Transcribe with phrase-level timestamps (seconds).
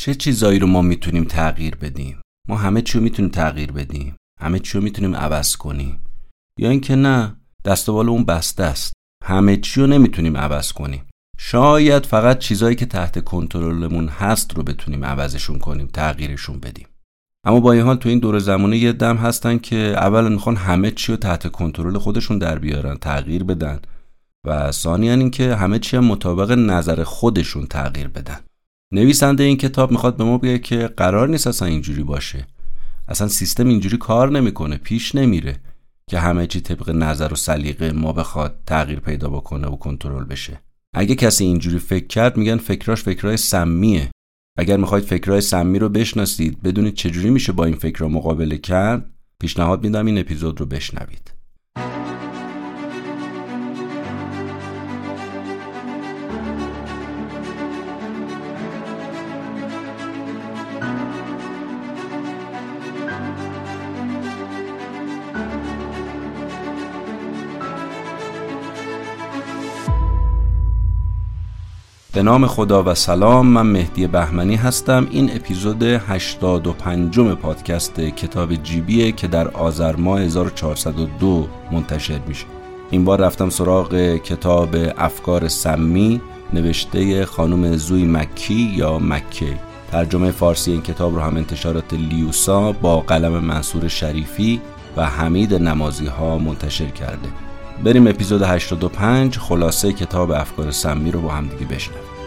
[0.00, 4.16] چه چیزایی رو ما می‌تونیم تغییر بدیم؟ ما همه چی رو می‌تونیم تغییر بدیم.
[4.40, 6.00] همه چی رو می‌تونیم عوض کنیم.
[6.58, 8.92] یا اینکه نه دست و اون بسته است.
[9.24, 11.02] همه چی رو نمی‌تونیم عوض کنیم.
[11.38, 16.86] شاید فقط چیزایی که تحت کنترلمون هست رو بتونیم عوضشون کنیم تغییرشون بدیم.
[17.44, 20.90] اما با این حال تو این دور زمانه یه دم هستن که اول می‌خوان همه
[20.90, 23.80] چی رو تحت کنترل خودشون در بیارن تغییر بدن.
[24.46, 28.40] و ثانیا اینکه همه چی هم مطابق نظر خودشون تغییر بدن.
[28.92, 32.46] نویسنده این کتاب می‌خواد به ما بگه که قرار نیست اصلا اینجوری باشه.
[33.08, 35.56] اصلا سیستم اینجوری کار نمی‌کنه پیش نمیره
[36.10, 40.60] که همه چی طبق نظر و سلیقه ما بخواد تغییر پیدا بکنه و کنترل بشه.
[40.94, 44.10] اگه کسی اینجوری فکر کرد میگن فکراش فکرای سمیه.
[44.58, 49.84] اگر می‌خواید فکرهای سمی رو بشناسید بدونید چجوری میشه با این فکرها مقابله کرد پیشنهاد
[49.84, 51.39] میدم این اپیزود رو بشنوید.
[72.20, 73.46] به نام خدا و سلام.
[73.46, 75.06] من مهدی بهمنی هستم.
[75.10, 82.46] این اپیزود 85 پادکست کتاب جیبیه که در آذر ماه 1402 منتشر میشه.
[82.90, 86.20] این بار رفتم سراغ کتاب افکار سمی
[86.52, 89.58] نوشته خانم زوی مکی یا مکه
[89.92, 94.60] ترجمه فارسی این کتاب رو هم انتشارات لیوسا با قلم منصور شریفی
[94.96, 97.49] و حمید نمازی ها منتشر کرده.
[97.84, 102.19] بریم اپیزود 85 خلاصه کتاب افکار سمی رو با هم دیگه بشنویم.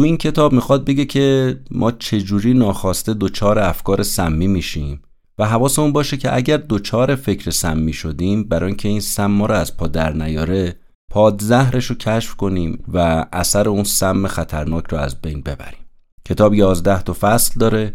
[0.00, 5.02] تو این کتاب می‌خواد بگه که ما چجوری ناخواسته دچار افکار سمی میشیم
[5.38, 9.54] و حواسمون باشه که اگر دچار فکر سمی شدیم برای اینکه این سم ما رو
[9.54, 10.76] از پا در نیاره
[11.10, 15.84] پادزهرش رو کشف کنیم و اثر اون سم خطرناک رو از بین ببریم.
[16.28, 17.94] کتاب یازده تا فصل داره.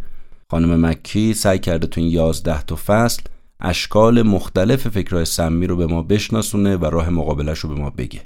[0.51, 3.22] خانم مکی سعی کرده تو این یازده تا فصل
[3.59, 8.22] اشکال مختلف فکرهای سمی رو به ما بشناسونه و راه مقابلش رو به ما بگه.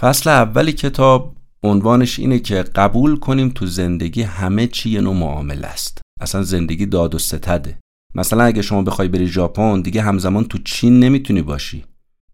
[0.00, 5.66] فصل اولی کتاب عنوانش اینه که قبول کنیم تو زندگی همه چی یه نوع معامله
[5.66, 6.00] است.
[6.20, 7.78] اصلا زندگی داد و ستده.
[8.14, 11.84] مثلا اگه شما بخوای بری ژاپن دیگه همزمان تو چین نمی‌تونی باشی.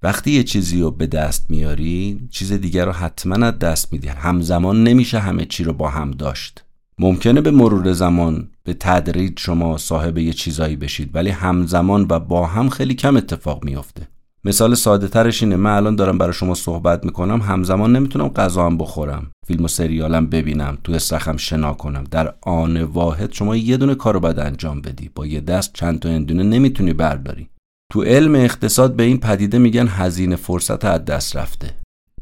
[0.03, 4.09] وقتی یه چیزی رو به دست میاری چیز دیگر رو حتما از دست میدی.
[4.09, 6.65] همزمان نمیشه همه چی رو با هم داشت.
[6.99, 12.47] ممکنه به مرور زمان به تدریج شما صاحب یه چیزایی بشید ولی همزمان و با
[12.47, 14.09] هم خیلی کم اتفاق میافته.
[14.47, 15.57] مثال ساده ترش اینه.
[15.57, 17.41] من الان دارم برای شما صحبت می‌کنم.
[17.41, 19.31] همزمان نمی‌تونم غذا هم بخورم.
[19.47, 20.79] فیلم و سریالم ببینم.
[20.85, 22.05] تو استخم شنا کنم.
[22.11, 25.11] در آن واحد شما یه دونه کارو باید انجام بدی.
[25.15, 27.49] با یه دست چند تا اندونه نمی‌تونی برداری.
[27.93, 31.71] تو علم اقتصاد به این پدیده میگن هزینه فرصت از دست رفته.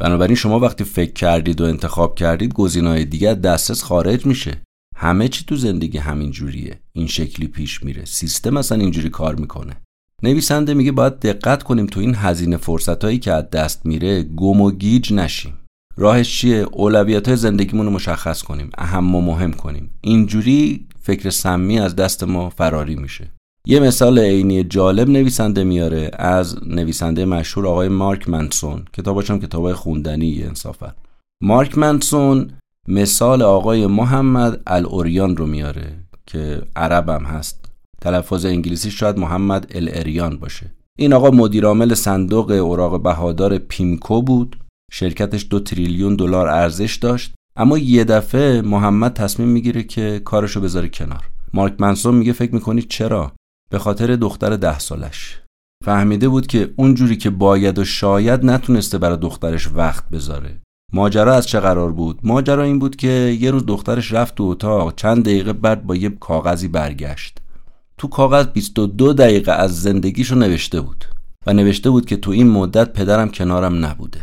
[0.01, 4.63] بنابراین شما وقتی فکر کردید و انتخاب کردید گزینه‌های دیگه دسترس خارج میشه.
[4.97, 8.05] همه چی تو زندگی همین جوریه این شکلی پیش میره.
[8.05, 9.77] سیستم اصلا اینجوری کار می‌کنه.
[10.25, 14.61] نویسنده میگه باید دقت کنیم تو این هزینه فرصت هایی که از دست میره گم
[14.61, 15.59] و گیج نشیم.
[15.97, 19.91] راهش چیه؟ اولویت های زندگیمون رو مشخص کنیم اهم و مهم کنیم.
[20.01, 23.31] اینجوری فکر سمی از دست ما فراری میشه.
[23.67, 28.85] یه مثال عینی جالب نویسنده میاره از نویسنده مشهور آقای مارک منسون.
[28.93, 30.95] کتاباش هم کتابای خوندنی انصافا.
[31.43, 32.51] مارک منسون
[32.89, 35.97] مثال آقای محمد الاوریان رو میاره
[36.27, 37.74] که عربم هست.
[38.01, 40.71] تلفظ انگلیسی شاید محمد اریان باشه.
[40.99, 44.57] این آقا مدیرعامل صندوق اوراق بهادار پیمکو بود.
[44.93, 47.35] شرکتش دو تریلیون دلار ارزش داشت.
[47.57, 51.29] اما یه دفعه محمد تصمیم می‌گیره که کارشو بذاره کنار.
[51.55, 53.33] مارک منسون میگه فکر می‌کنی چرا؟
[53.71, 55.41] به خاطر دختر ده سالش.
[55.85, 60.61] فهمیده بود که اونجوری که باید و شاید نتونسته برای دخترش وقت بذاره.
[60.93, 64.95] ماجرا از چه قرار بود؟ ماجرا این بود که یه روز دخترش رفت تو اتاق
[64.95, 67.39] چند دقیقه بعد با یه کاغذی برگشت.
[67.99, 71.05] تو کاغذ 22 دقیقه از زندگیشو نوشته بود
[71.47, 74.23] و نوشته بود که تو این مدت پدرم کنارم نبوده.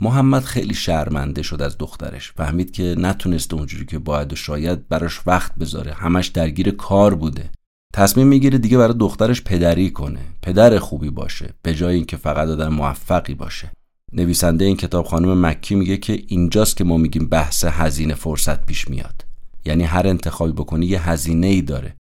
[0.00, 2.32] محمد خیلی شرمنده شد از دخترش.
[2.32, 5.92] فهمید که نتونسته اونجوری که باید و شاید براش وقت بذاره.
[5.92, 7.50] همش درگیر کار بوده.
[7.94, 10.20] تصمیم می‌گیره دیگه برای دخترش پدری کنه.
[10.42, 11.50] پدر خوبی باشه.
[11.62, 13.70] به جای اینکه فقط آدم موفقی باشه.
[14.12, 18.88] نویسنده این کتاب خانم مکی میگه که اینجاست که ما میگیم بحث هزینه فرصت پیش
[18.88, 19.24] میاد.
[19.64, 21.96] یعنی هر انتخابی بکنی یه هزینه ای داره.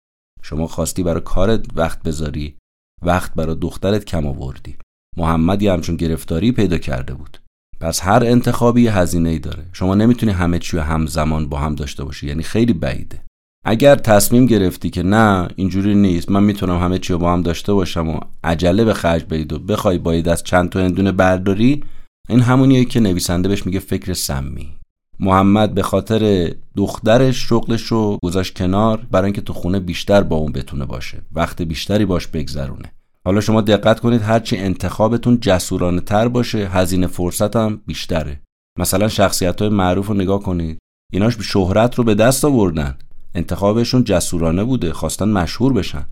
[0.48, 2.56] شما خواستی برای کارت وقت بذاری
[3.02, 4.76] وقت برای دخترت کم آوردی.
[5.16, 7.38] محمد یه همچون گرفتاری پیدا کرده بود.
[7.80, 9.64] پس هر انتخابی هزینه ای داره.
[9.72, 13.22] شما نمی‌تونی همه چی همزمان با هم داشته باشی یعنی خیلی بعیده.
[13.64, 18.08] اگر تصمیم گرفتی که نه اینجوری نیست من می‌تونم همه چی با هم داشته باشم
[18.08, 21.84] و عجله به خرج بدید و بخوای باید از چند تا هندونه برداری
[22.28, 24.75] این همونیه که نویسنده بهش میگه فکر سمی.
[25.20, 30.52] محمد به خاطر دخترش شغلش رو گذاشت کنار برای اینکه تو خونه بیشتر با اون
[30.52, 31.22] بتونه باشه.
[31.32, 32.92] وقت بیشتری باش بگذرونه.
[33.24, 38.40] حالا شما دقت کنید هرچی انتخابتون جسورانه تر باشه هزینه فرصت هم بیشتره.
[38.78, 40.78] مثلا شخصیت های معروف رو نگاه کنید.
[41.12, 42.98] ایناش شهرت رو به دست آوردن.
[43.34, 46.06] انتخابشون جسورانه بوده خواستن مشهور بشن.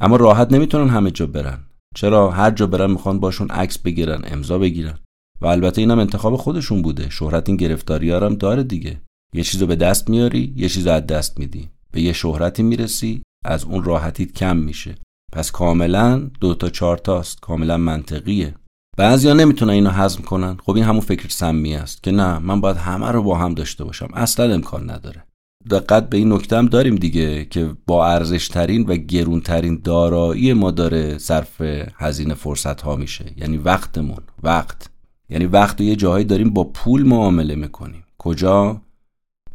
[0.00, 1.58] اما راحت نمی‌تونن همه جا برن.
[1.94, 4.98] چرا؟ هر جا برن می‌خوان باشون عکس بگیرن امضا بگیرن.
[5.40, 7.10] و البته اینم انتخاب خودشون بوده.
[7.10, 9.00] شهرت این گرفتاری هم داره دیگه.
[9.34, 11.68] یه چیزو به دست میاری یه چیزو از دست میدی.
[11.92, 14.94] به یه شهرتی می‌رسی از اون راحتیت کم میشه.
[15.32, 17.40] پس کاملا دو تا چهار تاست.
[17.40, 18.54] کاملا منطقیه.
[18.98, 20.56] بعضیا نمی‌تونن اینو هضم کنن.
[20.64, 23.84] خب این همون فکر سمی است که نه من باید همه رو با هم داشته
[23.84, 24.08] باشم.
[24.14, 25.24] اصلا امکان نداره.
[25.70, 30.52] دقت به این نکته هم داریم دیگه که با ارزش ترین و گرون ترین دارایی
[30.52, 31.60] ما داره صرف
[31.96, 33.32] هزینه فرصت ها میشه.
[33.36, 34.22] یعنی وقتمون.
[34.42, 34.90] وقت.
[35.30, 38.04] یعنی وقت یه جاهایی داریم با پول معامله می‌کنیم.
[38.18, 38.80] کجا؟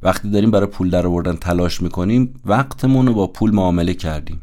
[0.04, 4.42] وقتی داریم برای پول در آوردن تلاش می‌کنیم وقتمون رو با پول معامله کردیم.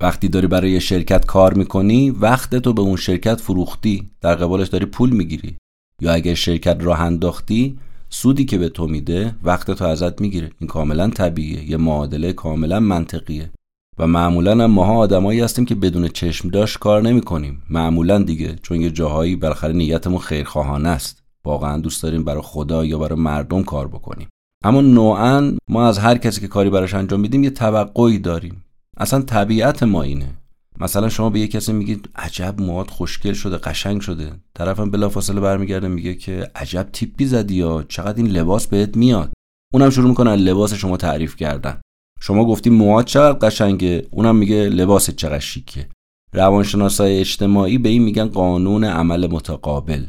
[0.00, 4.10] وقتی داری برای یه شرکت کار می‌کنی وقت تو به اون شرکت فروختی.
[4.20, 5.56] در قبالش داری پول می‌گیری.
[6.00, 7.78] یا اگر شرکت راه انداختی
[8.10, 10.50] سودی که به تو میده وقت تو ازت می‌گیره.
[10.58, 11.70] این کاملا طبیعیه.
[11.70, 13.50] یه معادله کاملا منطقیه.
[13.98, 17.62] و معمولا هم ماها آدمایی هستیم که بدون چشم داشت کار نمی کنیم.
[17.70, 21.22] معمولا دیگه چون یه جاهایی بالاخره نیتمون خیرخواهانه است.
[21.44, 24.28] واقعا دوست داریم برای خدا یا برای مردم کار بکنیم.
[24.64, 28.64] اما نوعا ما از هر کسی که کاری براش انجام میدیم یه توقعی داریم.
[28.96, 30.34] اصلا طبیعت ما اینه.
[30.80, 34.32] مثلا شما به یه کسی میگید عجب مواد خوشگل شده قشنگ شده.
[34.54, 39.32] طرفم بلافاصله برمیگرده میگه که عجب تیپی زدی یا چقدر این لباس بهت میاد.
[39.74, 41.80] اونم شروع می‌کنه لباس شما تعریف کردن.
[42.20, 45.88] شما گفتی مواد چقدر قشنگه؟ اونم میگه لباس چقدر شیکه.
[46.32, 50.04] روانشناسای اجتماعی به این میگن قانون عمل متقابل.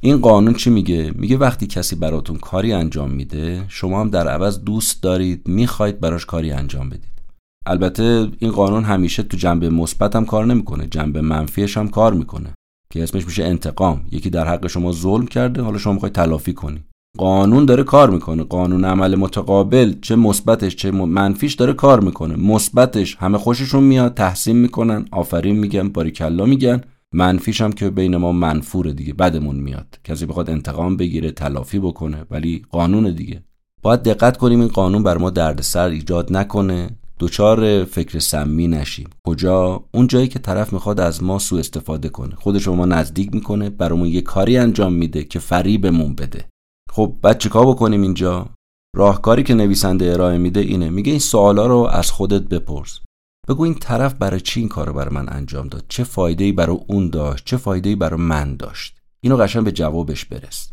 [0.00, 4.64] این قانون چی میگه؟ میگه وقتی کسی براتون کاری انجام میده شما هم در عوض
[4.64, 7.22] دوست دارید می‌خواید براش کاری انجام بدید.
[7.66, 12.54] البته این قانون همیشه تو جنبه مثبت هم کار نمی‌کنه جنبه منفیش هم کار می‌کنه
[12.90, 14.06] که اسمش میشه انتقام.
[14.12, 16.84] یکی در حق شما ظلم کرده حالا شما می‌خواید تلافی کنی.
[17.18, 18.42] قانون داره کار می‌کنه.
[18.42, 22.36] قانون عمل متقابل چه مثبتش چه منفیش داره کار می‌کنه.
[22.36, 26.80] مثبتش همه خوششون میاد تحسین می‌کنن آفرین میگن باریکلا میگن.
[27.12, 29.98] منفیش هم که بین ما منفوره دیگه بدمون میاد.
[30.04, 33.42] کسی بخواد انتقام بگیره تلافی بکنه ولی قانون دیگه.
[33.82, 36.90] باید دقت کنیم این قانون بر ما دردسر ایجاد نکنه.
[37.18, 39.08] دوچار فکر سمی نشیم.
[39.26, 42.34] کجا؟ اون جایی که طرف می‌خواد از ما سوء استفاده کنه.
[42.34, 46.44] خودش ما نزدیک می‌کنه برامون یه کاری انجام میده که فریبمون بده.
[46.94, 48.50] خب بعد چیکار بکنیم اینجا؟
[48.96, 50.90] راهکاری که نویسنده ارائه میده اینه.
[50.90, 53.00] میگه این سوالا رو از خودت بپرس.
[53.48, 57.10] بگو این طرف برای چی این کارو برای من انجام داد؟ چه فایده‌ای برای اون
[57.10, 60.72] داشت؟ چه فایده‌ای برای من داشت؟ اینو قشنگ به جوابش برس.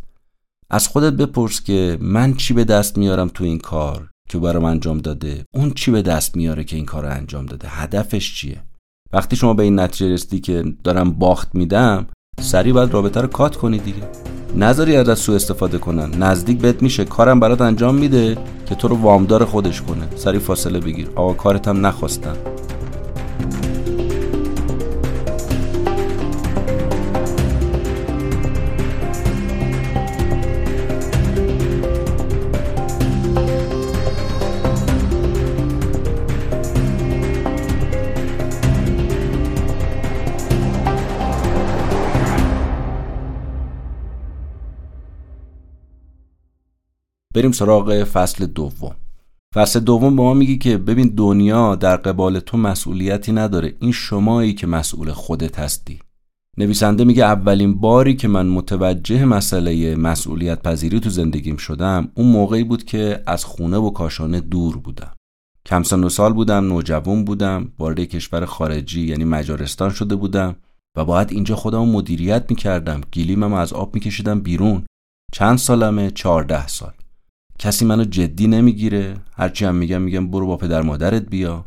[0.69, 4.97] از خودت بپرس که من چی به دست میارم تو این کار که برام انجام
[4.97, 8.63] داده؟ اون چی به دست میاره که این کار انجام داده؟ هدفش چیه؟
[9.13, 12.07] وقتی شما به این نتیجه رسیدی که دارم باخت میدم
[12.39, 14.03] سریع باید رابطه رو کات کنی دیگه.
[14.55, 16.23] نذاری ازت سوء استفاده کنن.
[16.23, 17.05] نزدیک بهت میشه.
[17.05, 20.07] کارم برات انجام میده که تو رو وامدار خودش کنه.
[20.15, 21.09] سریع فاصله بگیر.
[21.15, 22.35] آقا کارت هم نخواستم.
[47.33, 48.95] بریم سراغ فصل دوم.
[49.55, 53.75] فصل دوم به ما میگی که ببین دنیا در قبال تو مسئولیتی نداره.
[53.79, 55.99] این شمایی که مسئول خودت هستی.
[56.57, 62.63] نویسنده میگه اولین باری که من متوجه مسئله مسئولیت پذیری تو زندگیم شدم اون موقعی
[62.63, 65.11] بود که از خونه و کاشانه دور بودم.
[65.65, 70.55] کم سن و سال بودم نوجوان بودم وارد کشور خارجی یعنی مجارستان شده بودم
[70.97, 73.01] و باید اینجا خودم مدیریت می‌کردم.
[73.13, 74.85] گلیمم از آب میکشیدم بیرون.
[75.33, 76.93] چند سالمه؟ چهارده سال.
[77.61, 81.65] کسی منو جدی نمی‌گیره؟ هرچی هم میگم میگم برو با پدر مادرت بیا.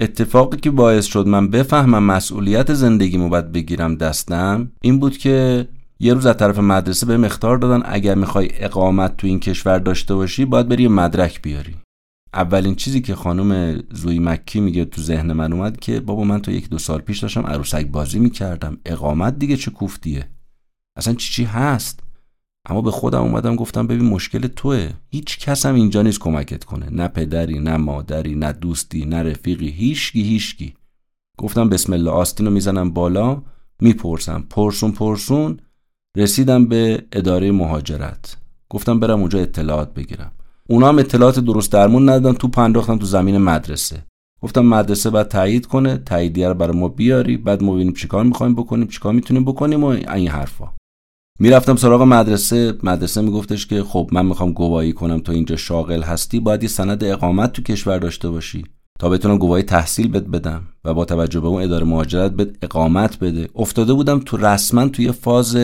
[0.00, 5.68] اتفاقی که باعث شد من بفهمم مسئولیت زندگیمو باید بگیرم دستم این بود که
[6.00, 10.14] یه روز از طرف مدرسه به مختار دادن اگر می‌خوای اقامت تو این کشور داشته
[10.14, 11.76] باشی باید بری مدرک بیاری.
[12.34, 16.50] اولین چیزی که خانم زوی مکی میگه تو ذهن من اومد که بابا من تو
[16.50, 18.78] یک دو سال پیش داشتم عروسک بازی می‌کردم.
[18.86, 20.28] اقامت دیگه چه کوفتیه؟
[20.96, 22.02] اصلا چی چی هست؟
[22.68, 24.90] اما به خودم اومدم گفتم ببین مشکل توه.
[25.08, 26.90] هیچ کس هم اینجا نیست کمکت کنه.
[26.90, 29.68] نه پدری نه مادری نه دوستی نه رفیقی.
[29.68, 30.74] هیچکی هیچکی.
[31.38, 33.42] گفتم بسم الله آستین رو می‌زنم بالا.
[33.80, 34.44] می‌پرسم.
[34.50, 35.60] پرسون پرسون.
[36.16, 38.36] رسیدم به اداره مهاجرت.
[38.68, 40.32] گفتم برم اونجا اطلاعات بگیرم.
[40.68, 42.38] اونا هم اطلاعات درست درمون ندادن.
[42.38, 44.04] تو پنداختن تو زمین مدرسه.
[44.42, 45.96] گفتم مدرسه باید تایید کنه.
[45.96, 47.36] تاییدیه رو برای ما بیاری.
[47.36, 50.75] بعد ما ببینیم چیکار می‌خوایم بکنیم چیکار می‌تونیم بکنیم و این حرفا.
[51.38, 52.74] می‌رفتم سراغ مدرسه.
[52.82, 57.04] مدرسه میگفتش که خب من می‌خوام گواهی کنم تو اینجا شاغل هستی باید یه سند
[57.04, 58.64] اقامت تو کشور داشته باشی
[58.98, 63.18] تا بتونم گواهی تحصیل بد بدم و با توجه به اون اداره مهاجرت بد اقامت
[63.18, 63.48] بده.
[63.54, 65.56] افتاده بودم تو رسما توی فاز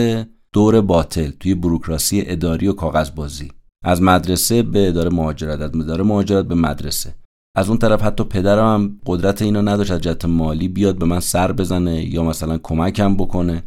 [0.53, 3.51] دور باطل توی بروکراسی اداری و کاغذبازی.
[3.83, 7.15] از مدرسه به اداره مهاجرت از اداره مهاجرت به مدرسه.
[7.55, 11.51] از اون طرف حتی پدرم قدرت اینو نداشت از جهت مالی بیاد به من سر
[11.51, 13.63] بزنه یا مثلا کمکم بکنه.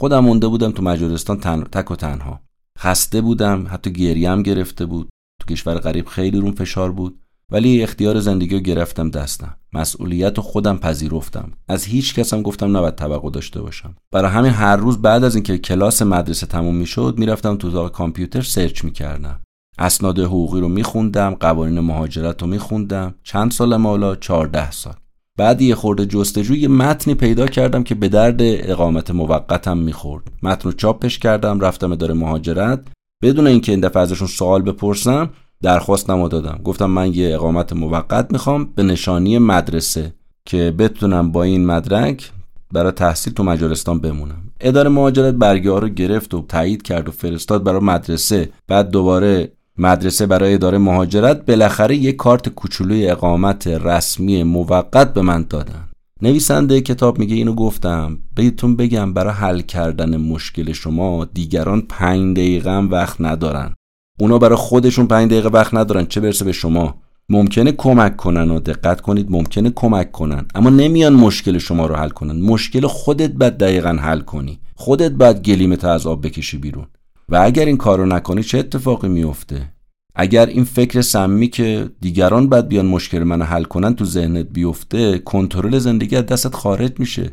[0.00, 1.62] خودم مونده بودم تو مجارستان تن...
[1.62, 2.40] تک و تنها.
[2.78, 5.08] خسته بودم حتی گریم گرفته بود.
[5.40, 7.20] تو کشور غریب خیلی روم فشار بود.
[7.50, 9.56] ولی اختیار زندگی رو گرفتم دستم.
[9.72, 11.52] مسئولیت رو خودم پذیرفتم.
[11.68, 13.94] از هیچ کسم گفتم نباید توقع داشته باشم.
[14.12, 18.42] برای همین هر روز بعد از اینکه کلاس مدرسه تموم می‌شد می‌رفتم تو اتاق کامپیوتر
[18.42, 19.40] سرچ می‌کردم.
[19.78, 23.14] اسناد حقوقی رو میخوندم قوانین مهاجرت رو میخوندم.
[23.22, 24.94] چند سال حالا 14 سال.
[25.38, 30.22] بعد یه خورده جستجو یه متنی پیدا کردم که به درد اقامت موقتم می‌خورد.
[30.42, 32.80] متن رو چاپش کردم رفتم اداره مهاجرت.
[33.22, 35.30] بدون اینکه این دفعه ازشون سوال بپرسم
[35.62, 36.60] درخواستم رو دادم.
[36.64, 40.14] گفتم من یه اقامت موقت می‌خوام به نشانی مدرسه
[40.44, 42.30] که بتونم با این مدرک
[42.72, 44.42] برای تحصیل تو مجارستان بمونم.
[44.60, 48.48] اداره مهاجرت برگه رو گرفت و تایید کرد و فرستاد برای مدرسه.
[48.68, 55.46] بعد دوباره مدرسه برای اداره مهاجرت بالاخره یک کارت کوچولوی اقامت رسمی موقت به من
[55.50, 55.88] دادن.
[56.22, 58.18] نویسنده کتاب میگه اینو گفتم.
[58.34, 63.74] بهتون بگم برای حل کردن مشکل شما دیگران پنج دقیقه هم وقت ندارن.
[64.20, 66.06] اونا برای خودشون پنج دقیقه وقت ندارن.
[66.06, 66.94] چه برسه به شما؟
[67.28, 69.30] ممکنه کمک کنن و دقت کنید.
[69.30, 70.46] ممکنه کمک کنن.
[70.54, 72.40] اما نمیان مشکل شما رو حل کنن.
[72.40, 74.58] مشکل خودت باید دقیقا حل کنی.
[74.74, 76.86] خودت باید گلیمت از آب بکشی بیرون.
[77.28, 79.72] و اگر این کار رو نکنی چه اتفاقی میفته
[80.14, 85.18] اگر این فکر سمی که دیگران باید بیان مشکل من حل کنن تو ذهنت بیفته
[85.18, 87.30] کنترل زندگی از دستت خارج میشه.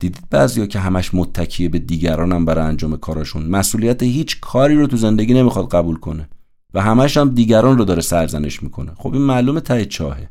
[0.00, 3.46] دیدید بعضیا که همش متکیه به دیگرانم برای انجام کاراشون.
[3.46, 6.28] مسئولیت هیچ کاری رو تو زندگی نمی‌خواد قبول کنه
[6.74, 8.92] و همش هم دیگران رو داره سرزنش می‌کنه.
[8.96, 10.30] خب این معلومه ته چاهه.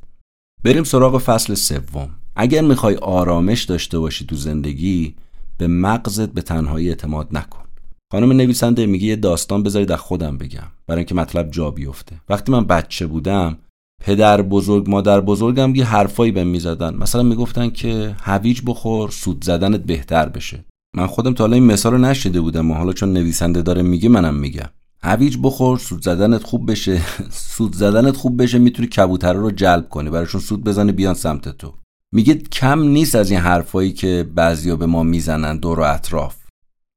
[0.63, 2.09] بریم سراغ فصل سوم.
[2.35, 5.15] اگر می‌خوای آرامش داشته باشی تو زندگی
[5.57, 7.66] به مغزت به تنهایی اعتماد نکن.
[8.11, 12.21] خانم نویسنده میگه یه داستان بذارید از خودم بگم برای اینکه مطلب جا بیفته.
[12.29, 13.57] وقتی من بچه بودم
[14.03, 16.95] پدر بزرگ مادر بزرگم یه حرفایی بهم می‌زدن.
[16.95, 20.65] مثلا می‌گفتن که هویج بخور سود زدنت بهتر بشه.
[20.95, 24.09] من خودم تا حالا این مثال رو نشیده بودم و حالا چون نویسنده داره میگه
[24.09, 24.69] منم میگم.
[25.03, 27.01] هویج بخور سود زدنت خوب بشه.
[27.55, 31.73] سود زدنت خوب بشه می‌تونی کبوتر رو جلب کنی براشون سود بزنه بیان سمت تو.
[32.13, 36.46] میگه کم نیست از این حرفایی که بعضیا به ما می‌زنن دور و اطراف.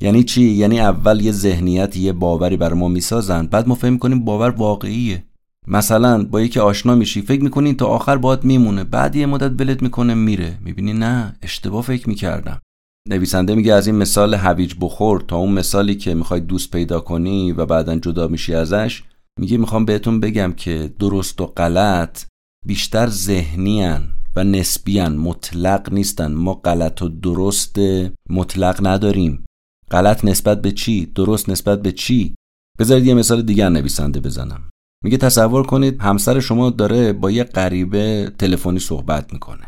[0.00, 4.24] یعنی چی؟ یعنی اول یه ذهنیت یه باوری برای ما می‌سازن بعد ما فهم کنیم
[4.24, 5.24] باور واقعیه.
[5.66, 9.82] مثلا با یکی آشنا میشی فکر می‌کنی تا آخر باید میمونه بعد یه مدت ولت
[9.82, 10.58] می‌کنه میره.
[10.64, 12.60] می‌بینی نه اشتباه فکر می‌کردم.
[13.08, 17.52] نویسنده میگه از این مثال هویج بخور تا اون مثالی که می‌خوای دوست پیدا کنی
[17.52, 19.02] و بعدا جدا میشی ازش
[19.40, 22.24] میگه می‌خوام بهتون بگم که درست و غلط
[22.66, 26.32] بیشتر ذهنیان و نسبیان مطلق نیستن.
[26.32, 27.78] ما غلط و درست
[28.30, 29.44] مطلق نداریم.
[29.90, 32.34] غلط نسبت به چی؟ درست نسبت به چی؟
[32.78, 34.70] بذارید یه مثال دیگر نویسنده بزنم.
[35.04, 39.66] میگه تصور کنید همسر شما داره با یه غریبه تلفنی صحبت می‌کنه.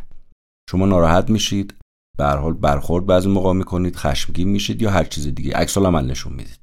[0.70, 1.74] شما ناراحت میشید
[2.18, 5.52] به حال برخورد بعضی موقع می‌کنید خشمگین میشید یا هر چیز دیگه.
[5.56, 6.58] عکس عمل نشون می‌دید.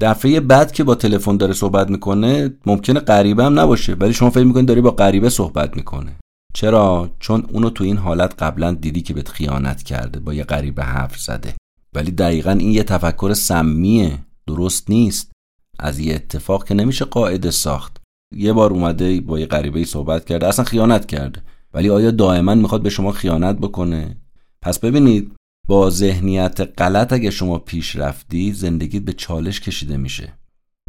[0.00, 4.44] دفعه بعد که با تلفن داره صحبت می‌کنه ممکنه غریبه هم نباشه ولی شما فکر
[4.44, 6.16] می‌کنید داری با غریبه صحبت می‌کنه.
[6.54, 10.82] چرا؟ چون اونو تو این حالت قبلا دیدی که بهت خیانت کرده با یه غریبه
[10.82, 11.54] حرف زده.
[11.94, 14.18] ولی دقیقا این یه تفکر سمیه.
[14.46, 15.32] درست نیست.
[15.78, 17.96] از یه اتفاق که نمیشه قاعده ساخت.
[18.34, 21.42] یه بار اومده با یه غریبه صحبت کرده اصلا خیانت کرده.
[21.74, 24.16] ولی آیا دائما می‌خواد به شما خیانت بکنه؟
[24.62, 25.32] پس ببینید
[25.68, 30.32] با ذهنیت غلط اگه شما پیش رفتی زندگیت به چالش کشیده میشه.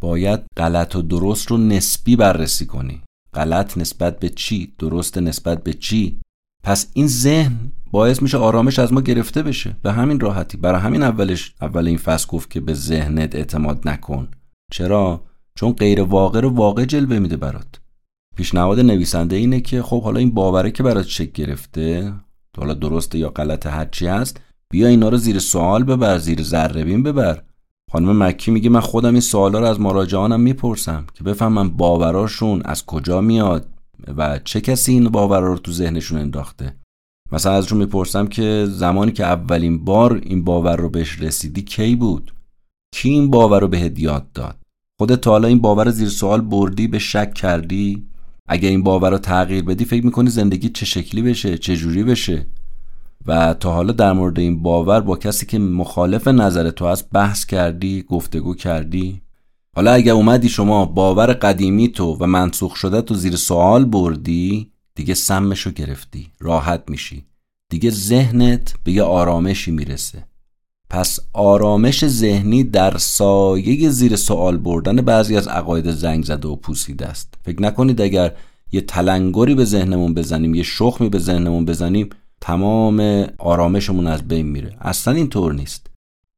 [0.01, 3.01] باید غلط و درست رو نسبی بررسی کنی.
[3.33, 6.19] غلط نسبت به چی؟ درست نسبت به چی؟
[6.63, 9.77] پس این ذهن باعث میشه آرامش از ما گرفته بشه.
[9.83, 10.57] به همین راحتی.
[10.57, 14.27] برای همین اولش اول این فصل گفت که به ذهنت اعتماد نکن.
[14.71, 15.23] چرا؟
[15.55, 17.81] چون غیر واقع رو واقع جلوه میده برات.
[18.35, 22.13] پیشنهاد نویسنده اینه که خب حالا این باوره که برات شکل گرفته
[22.57, 27.41] حالا درسته یا غلط هرچی هست بیا اینا رو زیر سوال ببر زیر ذره ببر.
[27.91, 32.85] خانم مکی میگه من خودم این سوالا رو از مراجعانم می‌پرسم که بفهمم باوراشون از
[32.85, 33.67] کجا میاد
[34.17, 36.75] و چه کسی این باورا رو تو ذهنشون انداخته.
[37.31, 42.33] مثلا ازشون می‌پرسم که زمانی که اولین بار این باور رو بهش رسیدی کی بود؟
[42.93, 44.55] کی این باور رو بهت یاد داد؟
[44.97, 48.07] خودت تا حالا این باور زیر سوال بردی به شک کردی؟
[48.47, 52.47] اگه این باور رو تغییر بدی فکر می‌کنی زندگی چه شکلی بشه چه جوری بشه؟
[53.25, 57.45] و تا حالا در مورد این باور با کسی که مخالف نظر تو هست بحث
[57.45, 59.21] کردی گفتگو کردی؟
[59.75, 64.70] حالا اگه اومدی شما باور قدیمی تو و منسوخ شده تو زیر سوال بردی
[65.01, 67.25] دیگه سمشو گرفتی راحت میشی.
[67.69, 70.23] دیگه ذهنت به یه آرامشی می‌رسه.
[70.89, 77.07] پس آرامش ذهنی در سایه زیر سوال بردن بعضی از عقاید زنگ زده و پوسیده
[77.07, 77.33] است.
[77.43, 78.35] فکر نکنید اگر
[78.71, 82.09] یه تلنگری به ذهنمون بزنیم یه شخمی به ذهنمون بزنیم
[82.41, 84.75] تمام آرامشمون از بین میره.
[84.81, 85.87] اصلا اینطور نیست.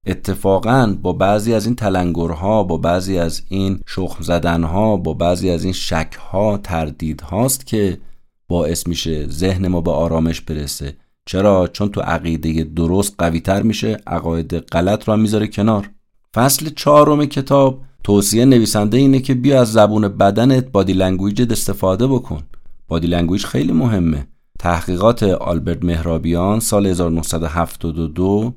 [0.08, 5.64] اتفاقا با بعضی از این تلنگرها با بعضی از این شخم زدنها با بعضی از
[5.64, 7.98] این شکها تردیدهاست که
[8.48, 10.96] باعث میشه ذهن ما به آرامش برسه.
[11.26, 15.90] چرا؟ چون تو عقیده درست قویتر میشه عقاید غلط رو می‌ذاره کنار.
[16.36, 22.44] فصل چهارم کتاب توصیه نویسنده اینه که بیا از زبون بدنت body language استفاده بکن.
[22.88, 24.28] body language خیلی مهمه.
[24.60, 28.54] تحقیقات آلبرت مهرابیان سال 1972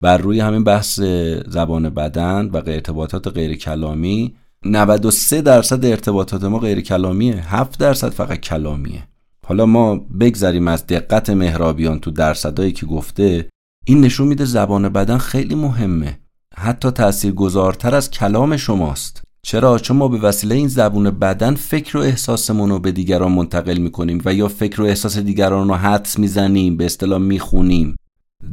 [0.00, 1.00] بر روی همین بحث
[1.46, 8.40] زبان بدن و ارتباطات غیر کلامی 93 درصد ارتباطات ما غیر کلامیه 7 درصد فقط
[8.40, 9.09] کلامیه.
[9.50, 13.48] حالا ما بگذریم از دقت مهرابیان تو درصدایی که گفته
[13.86, 16.18] این نشون میده زبان بدن خیلی مهمه.
[16.56, 19.22] حتی تأثیر گذارتر از کلام شماست.
[19.42, 23.78] چرا؟ چون ما به وسیله این زبون بدن فکر و احساسمون رو به دیگران منتقل
[23.78, 27.96] می‌کنیم و یا فکر و احساس دیگران رو حدس می‌زنیم به اصطلاح می‌خونیم.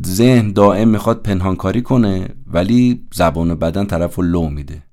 [0.05, 4.83] ذهن دائم می‌خواد پنهانکاری کنه ولی زبان بدن طرف رو لو میده.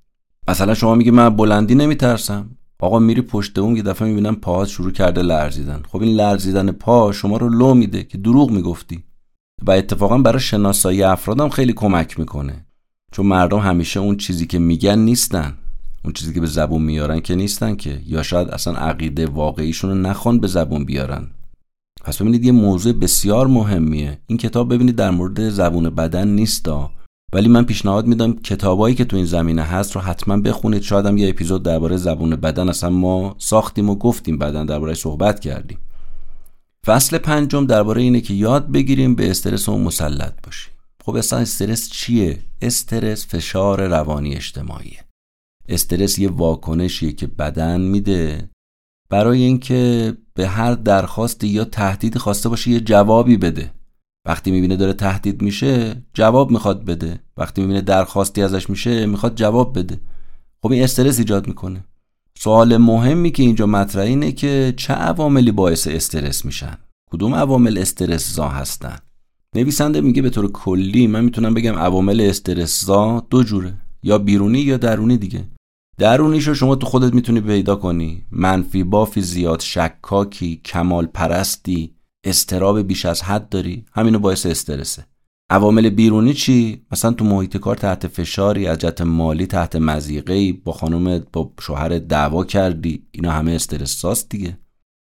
[0.48, 2.50] مثلا شما میگی من بلندی نمیترسم.
[2.78, 5.82] آقا میری پشت اون یه دفعه می‌بینم پاهات شروع کرده لرزیدن.
[5.88, 9.04] خب این لرزیدن پا شما رو لو میده که دروغ می‌گفتی.
[9.62, 12.66] و اتفاقا برای شناسایی افرادم خیلی کمک می‌کنه.
[13.12, 15.54] چون مردم همیشه اون چیزی که میگن نیستن.
[16.04, 18.00] اون چیزی که به زبون میارن که نیستن که.
[18.06, 21.26] یا شاید اصلا عقیده واقعیشون رو نخوان به زبون بیارن.
[22.04, 24.18] پس ببینید یه موضوع بسیار مهمیه.
[24.26, 26.90] این کتاب ببینید در مورد زبون بدن نیستا
[27.34, 30.82] ولی من پیشنهاد میدم کتابایی که تو این زمینه هست رو حتما بخونید.
[30.82, 35.40] شاید هم یه اپیزود درباره زبون بدن اصلا ما ساختیم و گفتیم بدن درباره صحبت
[35.40, 35.78] کردیم.
[36.86, 40.72] فصل پنجم درباره اینه که یاد بگیریم به استرس اون مسلط باشیم.
[41.04, 45.04] خب اصلا استرس چیه؟ استرس فشار روانی اجتماعیه.
[45.68, 48.50] استرس یه واکنشیه که بدن میده.
[49.10, 53.70] برای اینکه به هر درخواستی یا تهدید خواسته باشه یه جوابی بده.
[54.26, 57.20] وقتی می‌بینه داره تهدید میشه جواب می‌خواد بده.
[57.36, 60.00] وقتی می‌بینه درخواستی ازش میشه می‌خواد جواب بده.
[60.62, 61.84] خب این استرس ایجاد می‌کنه.
[62.38, 66.78] سوال مهمی که اینجا مطرح اینه که چه عواملی باعث استرس میشن؟
[67.12, 68.98] کدوم عوامل استرس زا هستن؟
[69.56, 74.60] نویسنده میگه به طور کلی من می‌تونم بگم عوامل استرس زا دو جوره یا بیرونی
[74.60, 75.44] یا درونی دیگه.
[75.98, 78.24] درونیشو شما تو خودت می‌تونی پیدا کنی.
[78.30, 81.93] منفی بافی زیاد شکاکی کمال پرستی
[82.24, 83.84] استراب بیش از حد داری.
[83.92, 85.06] همینو باعث استرسه.
[85.50, 90.72] عوامل بیرونی چی؟ مثلا تو محیط کار تحت فشاری از جهت مالی تحت مزیقه با
[90.72, 93.06] خانم با شوهر دعوا کردی.
[93.10, 94.58] اینا همه استرساست دیگه.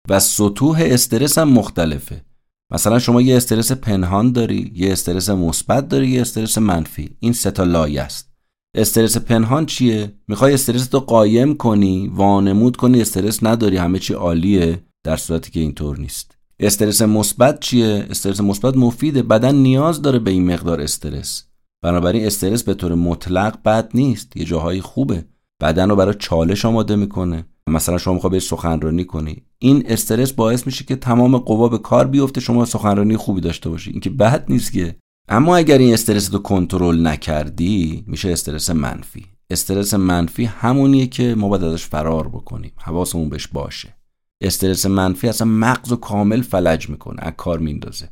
[0.08, 2.24] و سطوح استرس هم مختلفه.
[2.72, 7.16] مثلا شما یه استرس پنهان داری یه استرس مثبت داری یه استرس منفی.
[7.20, 8.32] این سه تا لایه است.
[8.76, 14.82] استرس پنهان چیه؟ می‌خوای استرس تو قایم کنی وانمود کنی استرس نداری همه چی عالیه
[15.04, 16.35] در صورتی که اینطور نیست.
[16.60, 19.22] استرس مثبت چیه؟ استرس مثبت مفیده.
[19.22, 21.44] بدن نیاز داره به این مقدار استرس.
[21.82, 24.36] بنابراین استرس به طور مطلق بد نیست.
[24.36, 25.24] یه جاهایی خوبه.
[25.62, 27.46] بدن رو برای چالش آماده می‌کنه.
[27.66, 29.42] مثلا شما می‌خوای سخنرانی کنی.
[29.58, 32.40] این استرس باعث میشه که تمام قوا به کار بیفته.
[32.40, 33.90] شما سخنرانی خوبی داشته باشی.
[33.90, 34.96] این که بد نیست که.
[35.28, 39.26] اما اگر این استرس رو کنترل نکردی میشه استرس منفی.
[39.50, 42.72] استرس منفی همونیه که ما باید ازش فرار بکنیم.
[42.76, 43.96] حواسمون بهش باشه.
[44.40, 48.08] استرس منفی اصلا مغز و کامل فلج می‌کنه از کار میندازه.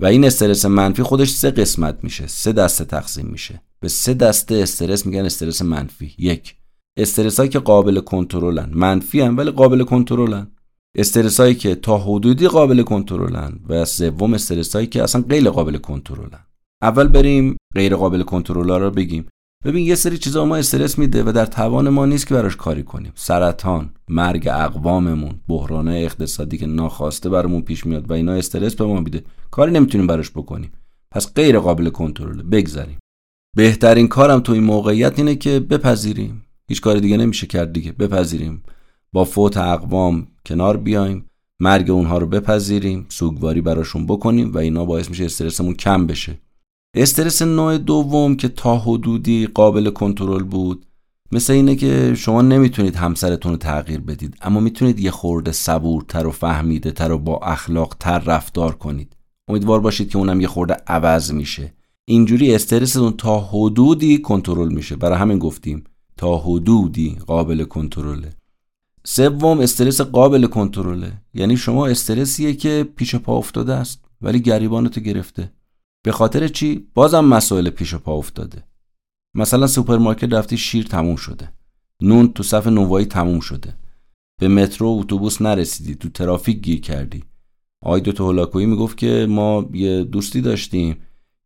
[0.00, 3.62] و این استرس منفی خودش سه قسمت میشه سه دسته تقسیم میشه.
[3.80, 6.14] به سه دسته استرس میگن استرس منفی.
[6.18, 6.56] یک
[6.96, 8.70] استرس هایی که قابل کنترلن.
[8.74, 10.50] منفی هم ولی قابل کنترلن.
[10.96, 13.60] استرس هایی که تا حدودی قابل کنترلن.
[13.68, 16.46] و سوم استرس هایی که اصلا غیر قابل کنترلن.
[16.82, 19.28] اول بریم غیر قابل کنترل رو بگیم.
[19.64, 22.82] ببین یه سری چیزا ما استرس میده و در توان ما نیست که براش کاری
[22.82, 23.12] کنیم.
[23.14, 29.00] سرطان مرگ اقواممون بحران اقتصادی که ناخواسته برامون پیش میاد و اینا استرس به ما
[29.00, 29.22] میده.
[29.50, 30.72] کاری نمی‌تونیم براش بکنیم.
[31.10, 32.42] پس غیر قابل کنترله.
[32.42, 32.98] بگذاریم
[33.56, 36.44] بهترین کارم تو این موقعیت اینه که بپذیریم.
[36.68, 37.92] هیچ کار دیگه نمیشه کرد دیگه.
[37.92, 38.62] بپذیریم.
[39.12, 41.24] با فوت اقوام کنار بیایم.
[41.60, 43.06] مرگ اونها رو بپذیریم.
[43.08, 46.38] سوگواری براشون بکنیم و اینا باعث میشه استرسمون کم بشه.
[46.94, 50.86] استرس نوع دوم که تا حدودی قابل کنترل بود.
[51.32, 56.30] مثل اینه که شما نمی‌تونید همسرتون رو تغییر بدید اما می‌تونید یه خورده صبورتر و
[56.30, 59.16] فهمیده تر و با اخلاق تر رفتار کنید.
[59.48, 61.74] امیدوار باشید که اونم یه خورده عوض میشه.
[62.04, 64.96] اینجوری استرستون تا حدودی کنترل میشه.
[64.96, 65.84] برای همین گفتیم
[66.16, 68.32] تا حدودی قابل کنترله.
[69.04, 71.12] سوم استرس قابل کنترله.
[71.34, 75.52] یعنی شما استرسیه که پیش پا افتاده است ولی گریبانتو گرفته.
[76.02, 78.64] به خاطر چی؟ بازم مسائل پیش پا افتاده.
[79.34, 81.52] مثلا سوپرمارکت رفتی شیر تموم شده.
[82.02, 83.76] نون تو صف نونوایی تموم شده.
[84.40, 87.24] به مترو اتوبوس نرسیدی تو ترافیک گیر کردی.
[87.82, 90.96] آقای دوتا هولاکویی می‌گفت که ما یه دوستی داشتیم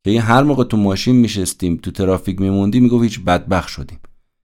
[0.05, 3.99] که هر موقع تو ماشین میشستیم تو ترافیک میموندی می‌گفت هیچ بدبخ شدیم.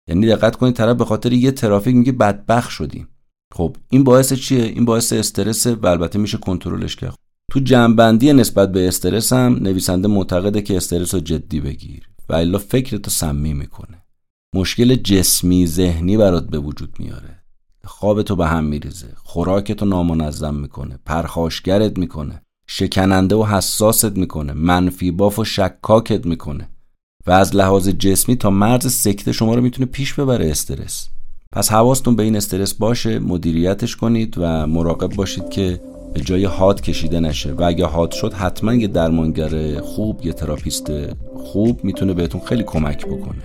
[0.08, 3.08] یعنی دقت کنید طرف به خاطر یه ترافیک میگه بدبخ شدیم.
[3.54, 7.25] خب این باعث چیه؟ این باعث استرس و البته میشه کنترلش کرد.
[7.51, 12.58] تو جنبندی نسبت به استرس هم نویسنده معتقده که استرس رو جدی بگیر و الا
[12.58, 14.03] فکرتو سمی می‌کنه.
[14.55, 17.39] مشکل جسمی ذهنی برات به وجود میاره.
[17.86, 25.39] خوابتو به هم میریزه خوراکتو نامنظم می‌کنه پرخاشگرت می‌کنه شکننده و حساست می‌کنه منفی باف
[25.39, 26.69] و شکاکت می‌کنه
[27.27, 31.10] و از لحاظ جسمی تا مرز سکته شما رو می‌تونه پیش ببره استرس.
[31.51, 35.81] پس حواستون به این استرس باشه مدیریتش کنید و مراقب باشید که
[36.15, 37.51] به جای هات کشیده نشه.
[37.51, 40.91] و اگه هات شد حتما یه درمانگر خوب یه تراپیست
[41.38, 43.41] خوب می‌تونه بهتون خیلی کمک بکنه.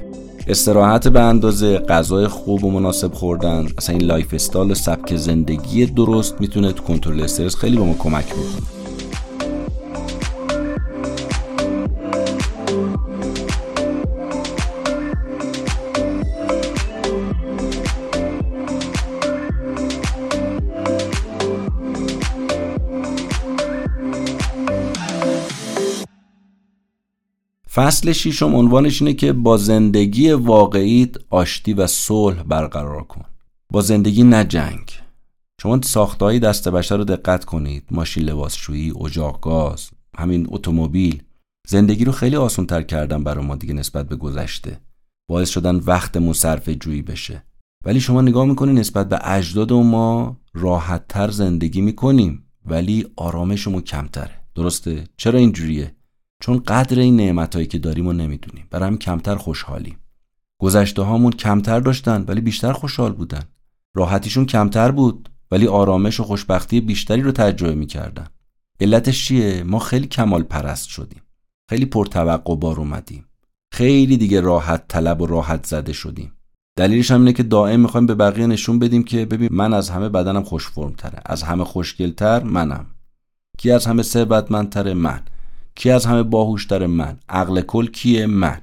[0.49, 6.73] استراحت به اندازه غذای خوب و مناسب خوردن اصلا این lifestyle سبک زندگی درست می‌تونه
[6.73, 8.80] تو کنترل استرس خیلی به ما کمک بکنه.
[27.75, 33.25] فصل ششم عنوانش اینه که با زندگی واقعیت آشتی و صلح برقرار کن.
[33.73, 34.91] با زندگی نه جنگ.
[35.63, 37.85] شما ساختهای دست بشر رو دقت کنید.
[37.91, 41.23] ماشین لباسشویی اجاق گاز همین اتومبیل.
[41.69, 44.81] زندگی رو خیلی آسان تر کردن برای ما دیگه نسبت به گذشته.
[45.29, 47.45] باعث شدن وقتمون صرف جویی بشه.
[47.85, 54.41] ولی شما نگاه می‌کنید نسبت به اجداد ما راحت تر زندگی می‌کنیم ولی آرامشمون کمتره.
[54.55, 55.95] درسته؟ چرا اینجوریه؟
[56.41, 58.67] چون قدر این نعمتهایی که داریم و نمی‌دونیم.
[58.71, 59.97] برای کمتر خوشحالیم.
[60.61, 63.43] گذشته هامون کمتر داشتن ولی بیشتر خوشحال بودن.
[63.95, 68.27] راحتیشون کمتر بود ولی آرامش و خوشبختی بیشتری رو تجربه می‌کردن.
[68.81, 71.23] علتش چیه؟ ما خیلی کمال پرست شدیم.
[71.71, 73.25] خیلی پرتوقع بار اومدیم.
[73.73, 76.33] خیلی دیگه راحت طلب و راحت زده شدیم.
[76.77, 80.09] دلیلش هم اینه که دائم می‌خوایم به بقیه نشون بدیم که ببین من از همه
[80.09, 82.87] بدنم خوش فرم تره از همه خوشگلتر منم.
[83.59, 85.23] کی از همه ثروتمندتر من.
[85.81, 87.19] کی از همه باهوشتر من.
[87.29, 88.61] عقل کل کیه من؟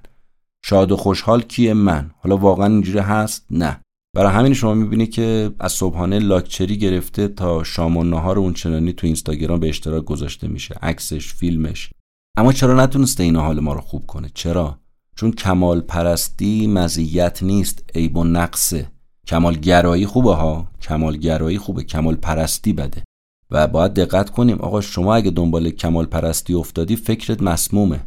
[0.65, 3.79] شاد و خوشحال کیه من؟ حالا واقعا اینجوری هست؟ نه.
[4.15, 9.07] برای همین شما می‌بینی که از صبحانه لاکچری گرفته تا شام و نهار اونچنانی تو
[9.07, 10.75] اینستاگرام به اشتراک گذاشته میشه.
[10.81, 11.89] عکسش فیلمش.
[12.37, 14.79] اما چرا نتونسته این حال ما رو خوب کنه؟ چرا؟
[15.15, 18.91] چون کمال پرستی مزیت نیست عیب و نقصه.
[19.27, 21.83] کمال گرایی خوبه ها؟ کمال گرایی خوبه.
[21.83, 23.03] کمال پرستی بده.
[23.51, 27.99] و باید دقت کنیم آقا شما اگه دنبال کمال پرستی افتادی فکرت مسمومه.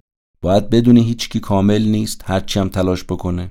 [0.42, 3.50] باید بدونی هیچکی کامل نیست هرچی هم تلاش بکنه.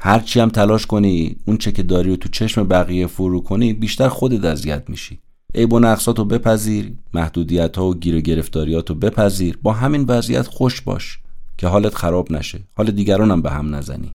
[0.00, 4.08] هرچی هم تلاش کنی اون چه که داری و تو چشم بقیه فرو کنی بیشتر
[4.08, 5.18] خودت اذیت میشی.
[5.54, 9.58] عیب و نقصاتو بپذیر محدودیت ها و گیر و گرفتاریاتو بپذیر.
[9.62, 11.18] با همین وضعیت خوش باش
[11.58, 12.60] که حالت خراب نشه.
[12.76, 14.10] حال دیگران هم به هم نزنی.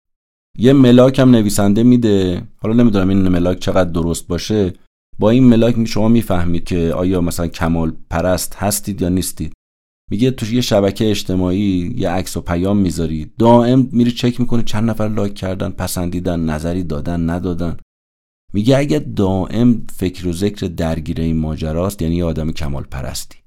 [0.57, 2.47] یه ملاک هم نویسنده میده.
[2.57, 4.73] حالا نمی‌دونم این ملاک چقدر درست باشه.
[5.21, 9.53] با این ملاک شما می‌فهمید که آیا مثلا کمال پرست هستید یا نیستید.
[10.11, 13.31] میگه تو یه شبکه اجتماعی یه عکس و پیام می‌ذاری.
[13.37, 17.77] دائم میری چک می‌کنه چند نفر لایک کردن پسندیدن نظری دادن ندادن.
[18.53, 23.37] میگه اگه دائم فکر و ذکر درگیر این ماجراست یعنی یه آدم کمال پرستی.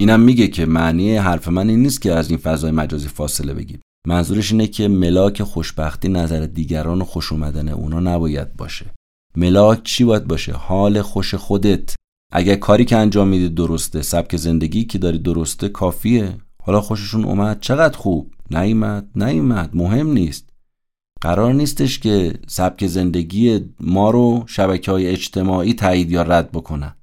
[0.00, 3.80] اینم میگه که معنی حرف من این نیست که از این فضای مجازی فاصله بگیر
[4.06, 8.86] منظورش اینه که ملاک خوشبختی نظر دیگران و خوش اومدن اونا نباید باشه.
[9.36, 11.94] ملاک چی باید باشه؟ حال خوش خودت.
[12.32, 16.36] اگر کاری که انجام میدی درسته سبک زندگی که داری درسته کافیه.
[16.62, 20.50] حالا خوششون اومد چقدر خوب؟ نیمد نیمد مهم نیست.
[21.20, 26.94] قرار نیستش که سبک زندگی ما رو شبکه های اجتماعی تایید یا رد بکنن.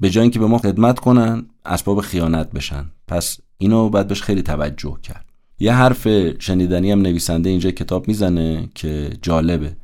[0.00, 2.84] به جای اینکه به ما خدمت کنن اسباب خیانت بشن.
[3.08, 5.26] پس اینو باید بهش خیلی توجه کرد.
[5.58, 6.08] یه حرف
[6.38, 9.76] شنیدنی هم نویسنده اینجا کتاب می‌زنه که جالبه.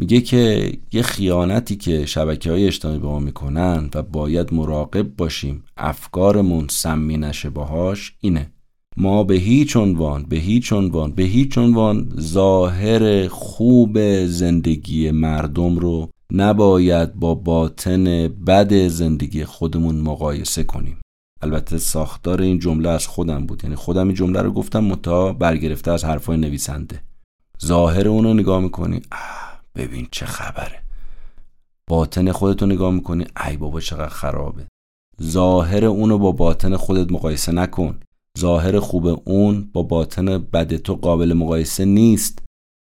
[0.00, 5.64] میگه که یه خیانتی که شبکه های اجتماعی به ما می‌کنن و باید مراقب باشیم
[5.76, 8.52] افکارمون سمی نشه باهاش اینه.
[8.96, 16.08] ما به هیچ عنوان به هیچ عنوان به هیچ عنوان ظاهر خوب زندگی مردم رو
[16.32, 20.98] نباید با باطن بد زندگی خودمون مقایسه کنیم.
[21.42, 23.64] البته ساختار این جمله از خودم بود.
[23.64, 27.00] یعنی خودم این جمله رو گفتم متا برگرفته از حرفای نویسنده.
[27.64, 29.00] ظاهر اون رو نگاه می‌کنی.
[29.74, 30.82] ببین چه خبره.
[31.86, 34.66] باطن خودتو نگاه می‌کنی ای بابا چقدر خرابه.
[35.22, 38.00] ظاهر اونو با باطن خودت مقایسه نکن.
[38.38, 42.42] ظاهر خوب اون با باطن بد تو قابل مقایسه نیست.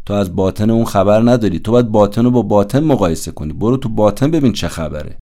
[0.06, 1.58] تو از باطن اون خبر نداری.
[1.58, 3.52] تو باید باطن رو با باطن مقایسه کنی.
[3.52, 5.18] برو تو باطن ببین چه خبره.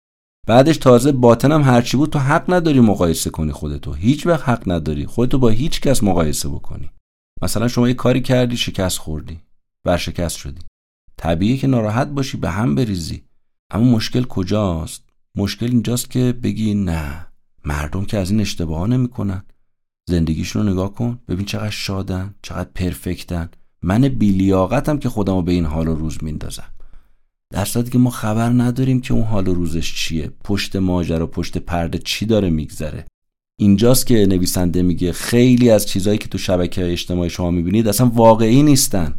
[0.46, 3.92] بعدش تازه باطن هم هرچی بود تو حق نداری مقایسه کنی خودتو.
[3.92, 6.90] هیچ وقت حق نداری خودتو با هیچ کس مقایسه بکنی.
[7.42, 9.40] مثلا شما یه کاری کردی شکست خوردی.
[9.84, 10.60] ورشکست شدی.
[11.16, 13.22] طبیعیه که ناراحت باشی به هم بریزی.
[13.70, 15.02] اما مشکل کجاست؟
[15.34, 17.26] مشکل اینجاست که بگی نه
[17.64, 19.42] مردم که از این اشتباه نمی‌کنن.
[20.08, 23.48] زندگیشون رو نگاه کن ببین چقدر شادن چقدر پرفکتن.
[23.82, 26.72] من بیلیاقتم که خودمو به این حال و روز میندازم.
[27.50, 30.32] در صورتی که ما خبر نداریم که اون حال و روزش چیه.
[30.44, 33.04] پشت ماجرا پشت پرده چی داره میگذره.
[33.58, 38.62] اینجاست که نویسنده میگه خیلی از چیزهایی که تو شبکه اجتماعی شما می‌بینید اصلا واقعی
[38.62, 39.14] نیستن.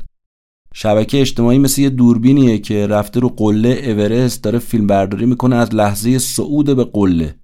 [0.80, 5.76] شبکه اجتماعی مثل یه دوربینیه که رفته رو قله اورست داره فیلم برداری می‌کنه از
[5.76, 7.36] لحظه صعود به قله.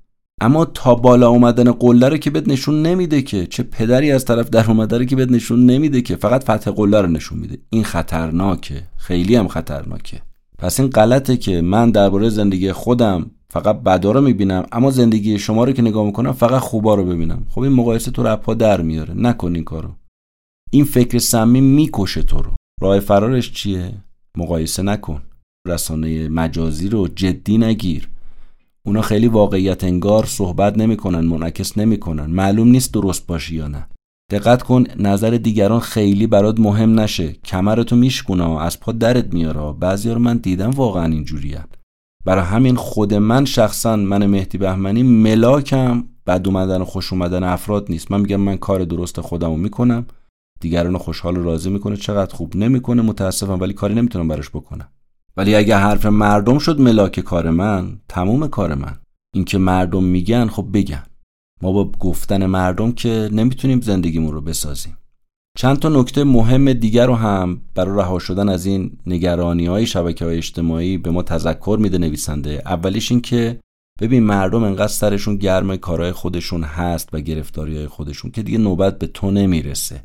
[0.41, 4.49] اما تا بالا اومدن قله رو که بهت نشون نمیده که چه پدری از طرف
[4.49, 7.57] در اومده رو که بهت نشون نمیده که فقط فتح قله رو نشون میده.
[7.69, 8.83] این خطرناکه.
[8.97, 10.21] خیلی هم خطرناکه.
[10.57, 15.63] پس این غلطه که من درباره زندگی خودم فقط بدا رو می‌بینم اما زندگی شما
[15.63, 17.45] رو که نگاه می‌کنم فقط خوبا رو ببینم.
[17.49, 19.13] خب این مقایسه تو رپا در میاره.
[19.17, 19.89] نکن این کارو.
[20.71, 22.51] این فکر سمی می‌کشه تو رو.
[22.83, 23.91] راه فرارش چیه؟
[24.37, 25.21] مقایسه نکن.
[25.67, 28.09] رسانه مجازی رو جدی نگیر.
[28.85, 32.25] اونا خیلی واقعیت انگار صحبت نمی‌کنن منعکس نمی‌کنن.
[32.25, 33.87] معلوم نیست درست باشی یا نه.
[34.31, 37.33] دقت کن نظر دیگران خیلی برات مهم نشه.
[37.33, 39.73] کمرتو میشکونه از پا درت میاره.
[39.79, 41.63] بعضی رو من دیدم واقعا اینجوریم
[42.25, 46.03] برای همین خود من شخصا من مهدی بهمنی ملاکم.
[46.27, 48.11] بد اومدن و خوش اومدن افراد نیست.
[48.11, 50.05] من میگم من کار درست خودمو می‌کنم.
[50.59, 51.97] دیگران خوشحال و راضی می‌کنه.
[51.97, 52.55] چقدر خوب.
[52.55, 54.87] نمی‌کنه متاسفم ولی کاری نمی‌تونم براش بکنم.
[55.37, 58.97] ولی اگه حرف مردم شد ملاک کار من تموم کار من.
[59.35, 61.03] اینکه مردم میگن خب بگن.
[61.61, 64.97] ما با گفتن مردم که نمی‌تونیم زندگیمون رو بسازیم.
[65.57, 70.25] چند تا نکته مهم دیگر رو هم برای رها شدن از این نگرانی های شبکه
[70.25, 72.61] های اجتماعی به ما تذکر میده نویسنده.
[72.65, 73.59] اولیش این که
[74.01, 78.99] ببین مردم انقدر سرشون گرم کارهای خودشون هست و گرفتاری های خودشون که دیگه نوبت
[78.99, 80.01] به تو نمی‌رسه.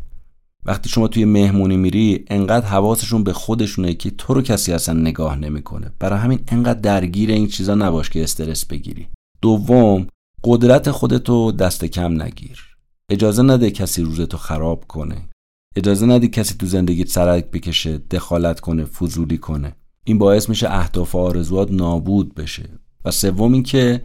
[0.69, 5.37] وقتی شما توی مهمونی میری انقدر حواسشون به خودشونه که تو رو کسی اصلا نگاه
[5.37, 5.93] نمی‌کنه.
[5.99, 9.09] برای همین انقدر درگیر این چیزا نباش که استرس بگیری.
[9.43, 10.07] دوم
[10.45, 12.77] قدرت خودتو دست کم نگیر.
[13.11, 15.29] اجازه نده کسی روزتو خراب کنه.
[15.77, 19.77] اجازه نده کسی تو زندگیت سرک بکشه دخالت کنه فضولی کنه.
[20.05, 22.69] این باعث میشه اهداف آرزوات نابود بشه.
[23.05, 24.03] و سوم اینکه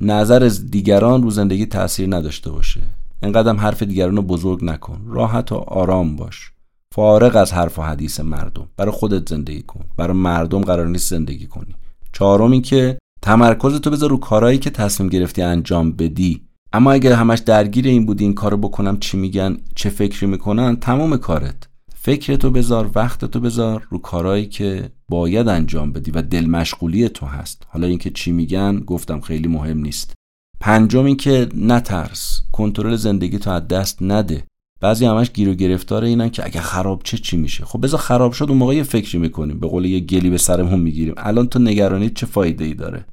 [0.00, 2.80] نظر از دیگران رو زندگی تاثیر نداشته باشه.
[3.22, 5.04] انقدرم حرف دیگران رو بزرگ نکن.
[5.06, 6.52] راحت و آرام باش.
[6.94, 8.68] فارغ از حرف و حدیث مردم.
[8.76, 9.84] برای خودت زندگی کن.
[9.96, 11.74] برای مردم قرار نیست زندگی کنی.
[12.12, 16.42] چهارم این که تمرکز تو بذار رو کارهایی که تصمیم گرفتی انجام بدی.
[16.72, 21.16] اما اگر همش درگیر این بودی این کارو بکنم چی میگن؟ چه فکری می‌کنن؟ تمام
[21.16, 21.68] کارت.
[21.94, 27.66] فکرتو بذار وقتتو بذار رو کارهایی که باید انجام بدی و دل مشغولی تو هست.
[27.68, 30.14] حالا اینکه چی میگن؟ گفتم خیلی مهم نیست.
[30.62, 34.44] پنجم این که نترس کنترل زندگی تو از دست نده.
[34.80, 38.32] بعضی همش گیر و گرفتار اینن که اگه خراب چه چی میشه؟ خب بذار خراب
[38.32, 39.60] شد اون موقع یه فکری می‌کنیم.
[39.60, 41.14] به قول یه گلی به سرمون می‌گیریم.
[41.16, 43.04] الان تو نگرانی چه فایده ای داره؟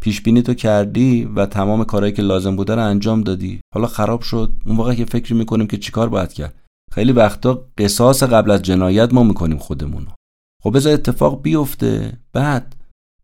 [0.00, 3.60] پیش بینی تو کردی و تمام کارهایی که لازم بوده رو انجام دادی.
[3.74, 6.54] حالا خراب شد اون موقع یه فکری می‌کنیم که چیکار باید کرد؟
[6.92, 10.06] خیلی وقتا قصاص قبل از جنایت ما می‌کنیم خودمون
[10.62, 12.18] خب بذار اتفاق بیفته.
[12.32, 12.76] بعد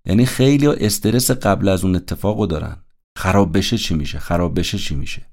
[0.07, 2.77] یعنی خیلی استرس قبل از اون اتفاقو دارن.
[3.19, 5.27] خراب بشه چی میشه؟ خراب بشه چی میشه؟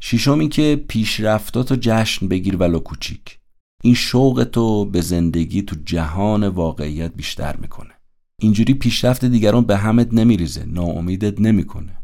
[0.00, 3.38] ششم این که پیشرفتاتو جشن بگیر ولو کوچیک.
[3.82, 7.94] این شوق تو به زندگی تو جهان واقعیت بیشتر می‌کنه.
[8.40, 11.98] اینجوری پیشرفت دیگران به همت نمیریزه ناامیدت نمی‌کنه.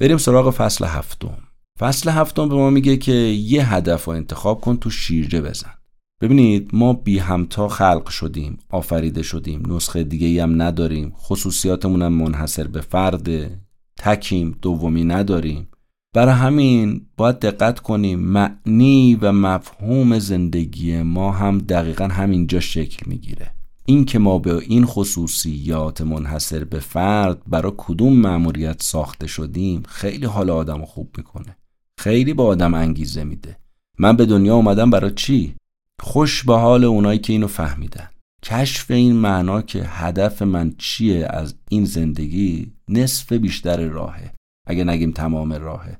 [0.00, 1.38] بریم سراغ فصل هفتم.
[1.78, 5.74] فصل هفتم به ما میگه که یه هدف رو انتخاب کن تو شیرجه بزن.
[6.20, 12.66] ببینید ما بی همتا خلق شدیم آفریده شدیم نسخه دیگه هم نداریم خصوصیاتمون هم منحصر
[12.66, 13.60] به فرده.
[13.98, 15.68] تکیم دومی نداریم.
[16.14, 23.50] برای همین باید دقت کنیم معنی و مفهوم زندگی ما هم دقیقا همینجا شکل می‌گیره.
[23.84, 30.26] این که ما به این خصوصیات منحصر به فرد برای کدوم مأموریت ساخته شدیم خیلی
[30.26, 31.56] حال آدم خوب می‌کنه.
[31.98, 33.56] خیلی به آدم انگیزه میده.
[33.98, 35.54] من به دنیا اومدم برای چی؟
[36.00, 38.08] خوش به حال اونایی که اینو فهمیدن.
[38.42, 44.34] کشف این معنا که هدف من چیه از این زندگی نصف بیشتر راهه
[44.66, 45.98] اگه نگیم تمام راهه.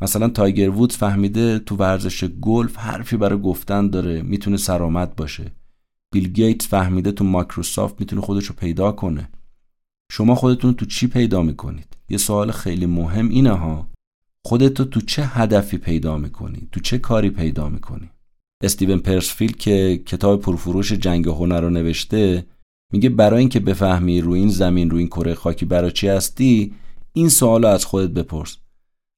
[0.00, 5.52] مثلا تایگر وود فهمیده تو ورزش گلف حرفی برای گفتن داره می‌تونه سرآمد باشه.
[6.12, 9.28] بیل گیت فهمیده تو مایکروسافت می‌تونه خودش رو پیدا کنه.
[10.12, 13.90] شما خودتون تو چی پیدا می‌کنید؟ یه سوال خیلی مهم اینه ها.
[14.44, 18.10] خودتو تو چه هدفی پیدا می‌کنی؟ تو چه کاری پیدا می‌کنی؟
[18.62, 22.46] استیون پرسفیلد که کتاب پرفروش جنگ هنر رو نوشته
[22.92, 26.74] میگه برای اینکه بفهمی روی این زمین روی این کره خاکی برای چی هستی
[27.12, 28.56] این سوال از خودت بپرس.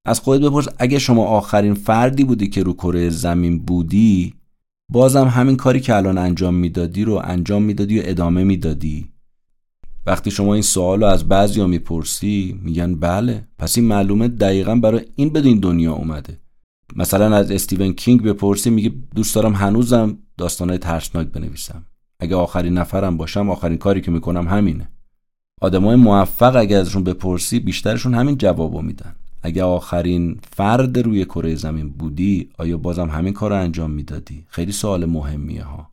[0.06, 4.34] از خودت بپرس اگه شما آخرین فردی بودی که رو کره زمین بودی
[4.92, 9.08] بازم همین کاری که الان انجام می‌دادی رو انجام می‌دادی و ادامه می‌دادی.
[10.06, 15.04] وقتی شما این سوال رو از بعضیا می‌پرسی میگن بله پس این معلومه دقیقا برای
[15.16, 16.40] این بدین دنیا اومده.
[16.96, 21.86] مثلا از استیون کینگ بپرسی میگه دوست دارم هنوزم داستانهای ترسناک بنویسم.
[22.20, 24.88] اگه آخرین نفرم باشم آخرین کاری که می‌کنم همینه.
[25.60, 29.14] آدمای موفق اگه ازشون بپرسی بیشترشون همین جوابو میدن.
[29.42, 34.72] اگه آخرین فرد روی کره زمین بودی آیا بازم همین کار رو انجام می‌دادی؟ خیلی
[34.72, 35.90] سوال مهمیه ها.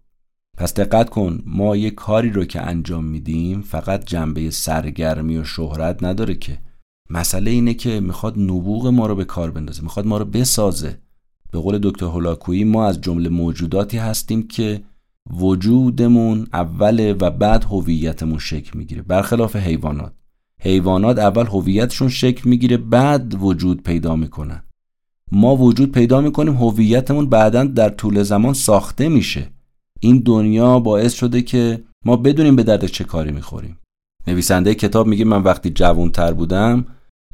[0.57, 6.03] پس دقت کن ما یه کاری رو که انجام میدیم فقط جنبه سرگرمی و شهرت
[6.03, 6.59] نداره که.
[7.09, 10.97] مسئله اینه که می‌خواد نبوغ ما رو به کار بندازه می‌خواد ما رو بسازه.
[11.51, 14.83] به قول دکتر هولاکویی ما از جمله موجوداتی هستیم که
[15.29, 19.01] وجودمون اوله و بعد هویتمون شکل می‌گیره.
[19.01, 20.13] برخلاف حیوانات.
[20.59, 24.63] حیوانات اول هویتشون شکل می‌گیره بعد وجود پیدا می‌کنن.
[25.31, 29.49] ما وجود پیدا می‌کنیم هویتمون بعدا در طول زمان ساخته میشه.
[29.99, 33.77] این دنیا باعث شده که ما بدونیم به درد چه کاری می‌خوریم.
[34.27, 36.85] نویسنده کتاب میگه من وقتی جوانتر بودم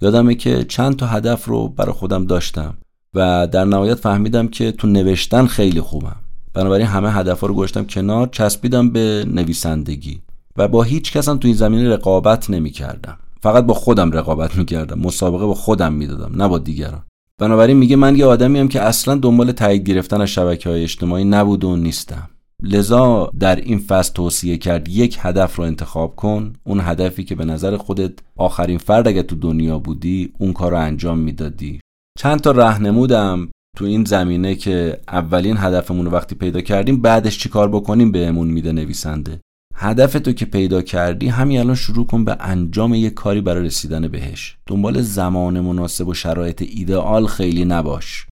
[0.01, 2.77] یادمه که چند تا هدف رو برای خودم داشتم
[3.13, 6.15] و در نهایت فهمیدم که تو نوشتن خیلی خوبم.
[6.53, 10.21] بنابراین همه هدفها رو گذاشتم کنار چسبیدم به نویسندگی
[10.57, 13.17] و با هیچ کس هم تو این زمینه رقابت نمی کردم.
[13.41, 17.01] فقط با خودم رقابت می کردم مسابقه با خودم می‌دادم نه با دیگران.
[17.37, 21.23] بنابراین میگه من یه آدمی هم که اصلا دنبال تایید گرفتن از شبکه های اجتماعی
[21.23, 22.29] نبود و نیستم.
[22.63, 27.45] لذا در این فصل توصیه کرد یک هدف رو انتخاب کن اون هدفی که به
[27.45, 31.79] نظر خودت آخرین فرد اگه تو دنیا بودی اون کار رو انجام می‌دادی.
[32.19, 37.49] چند تا رهنمودم تو این زمینه که اولین هدفمون رو وقتی پیدا کردیم بعدش چی
[37.49, 39.39] کار بکنیم بهمون میده نویسنده.
[39.75, 44.07] هدف تو که پیدا کردی همین الان شروع کن به انجام یک کاری برای رسیدن
[44.07, 44.57] بهش.
[44.67, 48.27] دنبال زمان مناسب و شرایط ایدئال خیلی نباش.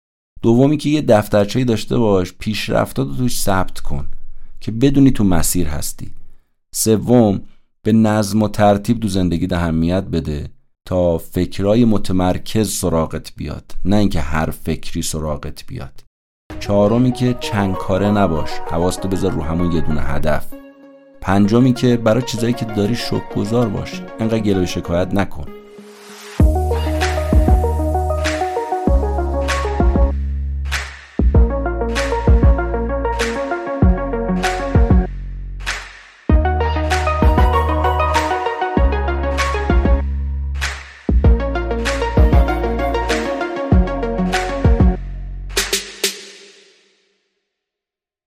[0.42, 4.06] دومی که یه دفترچه داشته باش پیشرفتات رو توش ثبت کن.
[4.64, 6.10] که بدونی تو مسیر هستی.
[6.74, 7.40] سوم
[7.82, 10.48] به نظم و ترتیب دو زندگی اهمیت بده
[10.88, 16.04] تا فکرای متمرکز سراغت بیاد نه اینکه هر فکری سراغت بیاد.
[16.60, 20.46] چهارمی که چند کاره نباش حواستو بذار رو همون یه دونه هدف.
[21.20, 25.63] پنجمی که برای چیزایی که داری شک گذار باش انقدر گلوی شکایت نکن.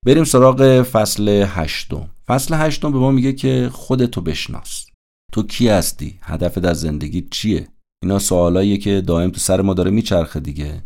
[0.08, 2.10] بریم سراغ فصل هشتم.
[2.28, 4.86] فصل هشتم به ما میگه که خودتو بشناس.
[5.34, 7.68] تو کی هستی؟ هدفت از زندگی چیه؟
[8.04, 10.84] اینا سوالاییه که دائم تو سر ما داره میچرخه دیگه.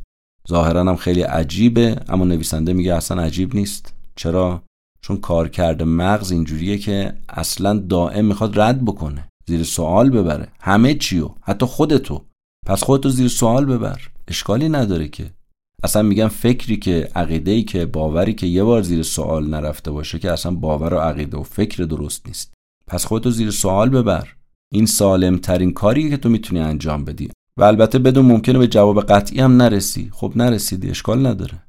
[0.49, 3.93] ظاهرا هم خیلی عجیبه اما نویسنده میگه اصلا عجیب نیست.
[4.15, 4.63] چرا؟
[5.01, 10.47] چون کار کرده مغز اینجوریه که اصلا دائم می‌خواد رد بکنه زیر سوال ببره.
[10.59, 12.25] همه چیو؟ حتی خودتو.
[12.67, 14.01] پس خودتو زیر سوال ببر.
[14.27, 15.31] اشکالی نداره که.
[15.83, 20.19] اصلا میگم فکری که عقیده ای که باوری که یه بار زیر سوال نرفته باشه
[20.19, 22.53] که اصلا باور و عقیده و فکر درست نیست.
[22.87, 24.27] پس خودتو زیر سوال ببر.
[24.73, 27.29] این سالم ترین کاری که تو می‌تونی انجام بدی.
[27.57, 30.09] و البته بدون ممکنه به جواب قطعی هم نرسی.
[30.13, 31.63] خب نرسیدی اشکال نداره.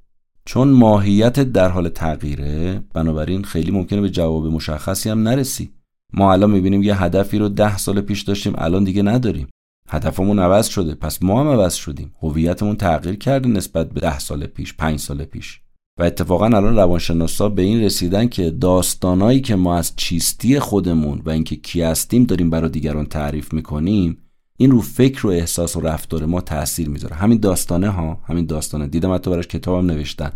[0.45, 5.71] چون ماهیت در حال تغییره بنابراین خیلی ممکنه به جواب مشخصی هم نرسی.
[6.13, 9.49] ما الان می‌بینیم یه هدفی رو ده سال پیش داشتیم الان دیگه نداریم.
[9.93, 10.95] هدفمون عوض شده.
[10.95, 12.13] پس ما هم عوض شدیم.
[12.23, 15.61] هویتمون تغییر کرده نسبت به ده سال پیش پنج سال پیش.
[15.99, 21.31] و اتفاقا الان روانشناسا به این رسیدن که داستانایی که ما از چیستی خودمون و
[21.31, 24.19] اینکه کی هستیم داریم برای دیگران تعریف می‌کنیم
[24.57, 27.17] این رو فکر و احساس و رفتار ما تاثیر می‌ذاره.
[27.17, 28.87] همین داستانه ها همین داستانه.
[28.87, 30.33] دیدم حتی براش کتابم نوشتن.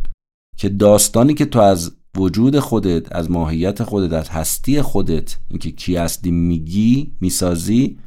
[0.56, 5.96] که داستانی که تو از وجود خودت از ماهیت خودت از هستی خودت اینکه کی
[5.96, 7.98] هستی میگی می‌سازی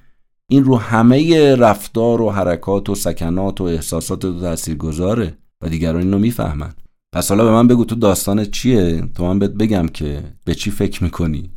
[0.52, 6.02] این رو همه رفتار و حرکات و سکنات و احساسات تو تاثیر گذاره و دیگران
[6.02, 6.74] اینو می‌فهمن.
[7.14, 10.72] پس حالا به من بگو تو داستان چیه؟ تو من بهت بگم که به چی
[10.72, 11.50] فکر می‌کنی؟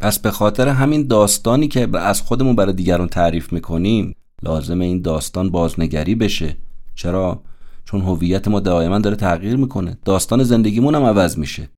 [0.00, 5.50] پس به خاطر همین داستانی که از خودمون برای دیگران تعریف می‌کنیم لازم این داستان
[5.50, 6.56] بازنگری بشه.
[6.94, 7.42] چرا؟
[7.84, 9.98] چون هویت ما دائما داره تغییر می‌کنه.
[10.04, 11.68] داستان زندگیمون هم عوض میشه.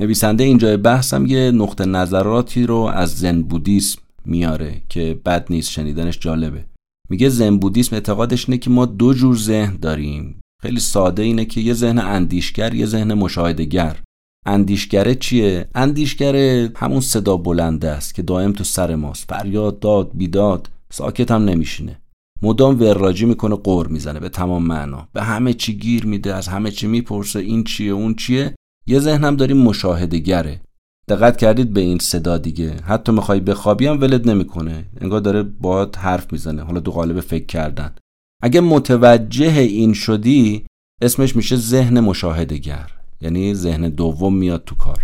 [0.00, 6.18] نویسنده اینجای بحثم یه نقطه نظراتی رو از زن بودیسم میاره که بد نیست شنیدنش
[6.18, 6.64] جالبه.
[7.10, 10.40] میگه زن بودیسم اعتقادش اینه که ما دو جور ذهن داریم.
[10.62, 14.02] خیلی ساده اینه که یه ذهن اندیشگر یه ذهن مشاهدهگر.
[14.46, 19.30] اندیشگره چیه؟ اندیشگره همون صدا بلنده است که دائم تو سر ماست.
[19.30, 22.00] فریاد داد بیداد ساکت هم نمیشینه.
[22.42, 25.08] مدام وراجی می‌کنه قور می‌زنه به تمام معنا.
[25.12, 28.54] به همه چی گیر میده از همه چی می‌پرسه این چیه اون چیه؟
[28.86, 30.60] یه ذهنم داریم مشاهده گره
[31.08, 32.70] دقت کردید به این صدا دیگه.
[32.82, 34.84] حتی می‌خوای بخوابی هم ولد نمی‌کنه.
[35.00, 36.62] انگار داره باهات حرف می‌زنه.
[36.62, 37.94] حالا دو قالب فکر کردن.
[38.42, 40.66] اگه متوجه این شدی
[41.02, 42.90] اسمش میشه ذهن مشاهدگر
[43.20, 45.02] یعنی ذهن دوم میاد تو کار.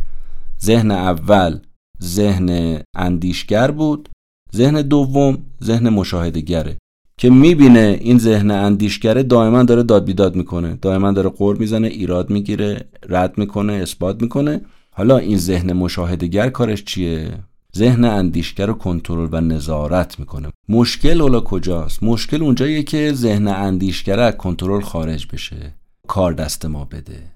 [0.63, 1.59] ذهن اول
[2.03, 4.09] ذهن اندیشگر بود.
[4.57, 6.77] ذهن دوم ذهن مشاهدگره
[7.17, 10.79] که می‌بینه این ذهن اندیشگره دائما داره داد بیداد می‌کنه.
[10.83, 14.61] دائما داره قور می‌زنه ایراد می‌گیره رد می‌کنه اثبات می‌کنه.
[14.95, 17.39] حالا این ذهن مشاهدگر کارش چیه؟
[17.77, 20.49] ذهن اندیشگر رو کنترل و نظارت می‌کنه.
[20.69, 25.75] مشکل اولا کجاست؟ مشکل اونجاییه که ذهن اندیشگر از کنترل خارج بشه.
[26.09, 27.33] کار دست ما بده.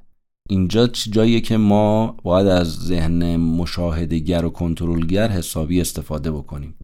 [0.48, 6.74] اینجا جاییه که ما باید از ذهن مشاهدگر و کنترلگر حسابی استفاده بکنیم.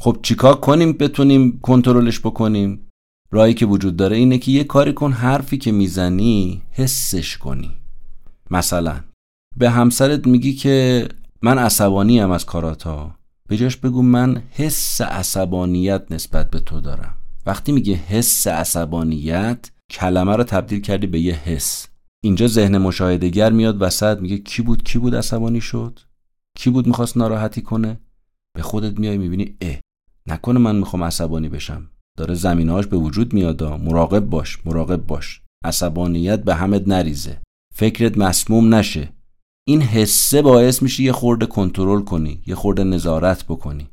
[0.00, 2.80] خب چیکار کنیم بتونیم کنترلش بکنیم؟
[3.30, 7.70] راهی که وجود داره اینه که یه کاری کن حرفی که می‌زنی حسش کنی.
[8.50, 9.00] مثلا
[9.58, 11.08] به همسرت میگی که
[11.42, 13.14] من عصبانی هم از کاراتا.
[13.48, 17.14] به جاش بگو من حس عصبانیت نسبت به تو دارم.
[17.46, 21.86] وقتی میگه حس عصبانیت کلمه رو تبدیل کردی به یه حس.
[22.24, 26.00] اینجا ذهن مشاهدگر میاد وسط میگه کی بود کی بود عصبانی شد؟
[26.56, 28.00] کی بود می‌خواست ناراحتی کنه؟
[28.56, 29.76] به خودت میای می‌بینی اه
[30.26, 31.90] نکنه من می‌خوام عصبانی بشم.
[32.18, 35.40] داره زمینهاش به وجود میاد مراقب باش مراقب باش.
[35.64, 37.40] عصبانیت به همت نریزه.
[37.74, 39.17] فکرت مسموم نشه.
[39.68, 43.88] این حسه باعث میشه یه خورده کنترل کنی یه خورده نظارت بکنی.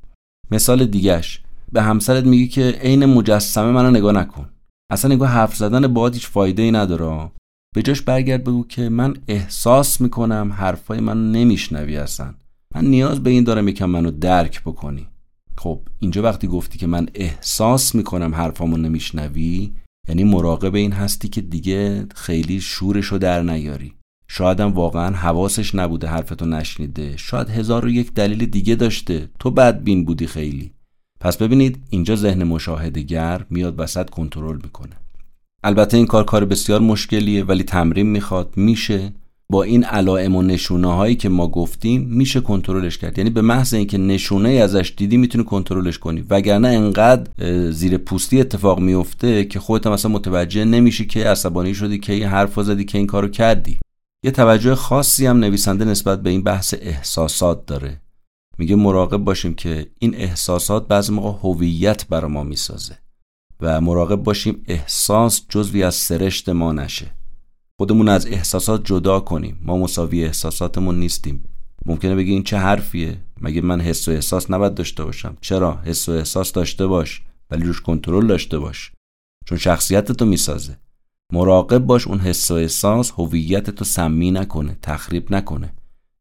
[0.52, 4.50] مثال دیگهش به همسرت میگی که عین مجسمه منو نگاه نکن.
[4.92, 7.32] اصلا نگاه حرف زدن باهات هیچ فایده ای نداره.
[7.76, 12.34] به جاش برگرد بگو که من احساس می‌کنم حرفای منو نمیشنوی اصلا.
[12.76, 15.08] من نیاز به این دارم یکم منو درک بکنی.
[15.58, 19.74] خب اینجا وقتی گفتی که من احساس می‌کنم حرفامو نمیشنوی
[20.10, 23.94] یعنی مراقب این هستی که دیگه خیلی شورشو در نیاری.
[24.28, 27.18] شاید هم واقعا حواسش نبوده حرفتو نشنیده.
[27.18, 29.30] شاید هزار و یک دلیل دیگه داشته.
[29.40, 30.72] تو بدبین بودی خیلی.
[31.20, 34.96] پس ببینید اینجا ذهن مشاهدهگر میاد وسط کنترل می‌کنه.
[35.64, 38.54] البته این کار کار بسیار مشکلیه ولی تمرین می‌خواد.
[38.56, 39.14] میشه.
[39.50, 43.18] با این علائم و نشونه هایی که ما گفتیم میشه کنترلش کرد.
[43.18, 46.24] یعنی به محض اینکه نشونه ازش دیدی می‌تونی کنترلش کنی.
[46.30, 47.32] وگرنه انقدر
[47.72, 52.62] زیر پوستی اتفاق میفته که خودت مثلا متوجه نمیشی که عصبانی شدی که این حرف
[52.62, 53.78] زدی که این کارو کردی.
[54.26, 58.02] یه توجه خاصی هم نویسنده نسبت به این بحث احساسات داره.
[58.58, 62.98] میگه مراقب باشیم که این احساسات بعضی موقع هویت برا ما می‌سازه
[63.62, 67.12] و مراقب باشیم احساس جزوی از سرشت ما نشه.
[67.78, 69.60] خودمون از احساسات جدا کنیم.
[69.62, 71.44] ما مساوی احساساتمون نیستیم.
[71.86, 76.10] ممکنه بگی این چه حرفیه؟ مگه من حس و احساس نباید داشته باشم؟ چرا؟ حس
[76.10, 77.22] و احساس داشته باش
[77.52, 78.92] ولی روش کنترل داشته باش.
[79.46, 80.78] چون شخصیت تو می‌سازه.
[81.34, 85.74] مراقب باش اون حس و احساس هویت تو سمی نکنه تخریب نکنه.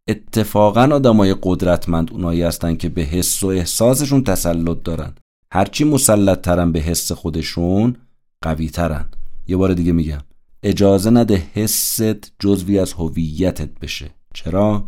[0.09, 5.15] اتفاقا آدمای قدرتمند اونایی هستن که به حس و احساسشون تسلط دارن.
[5.53, 7.97] هرچی مسلط ترن به حس خودشون
[8.43, 9.05] قوی ترن
[9.47, 10.21] یه بار دیگه میگم
[10.63, 12.03] اجازه نده حست
[12.39, 14.11] جزوی از هویتت بشه.
[14.35, 14.85] چرا؟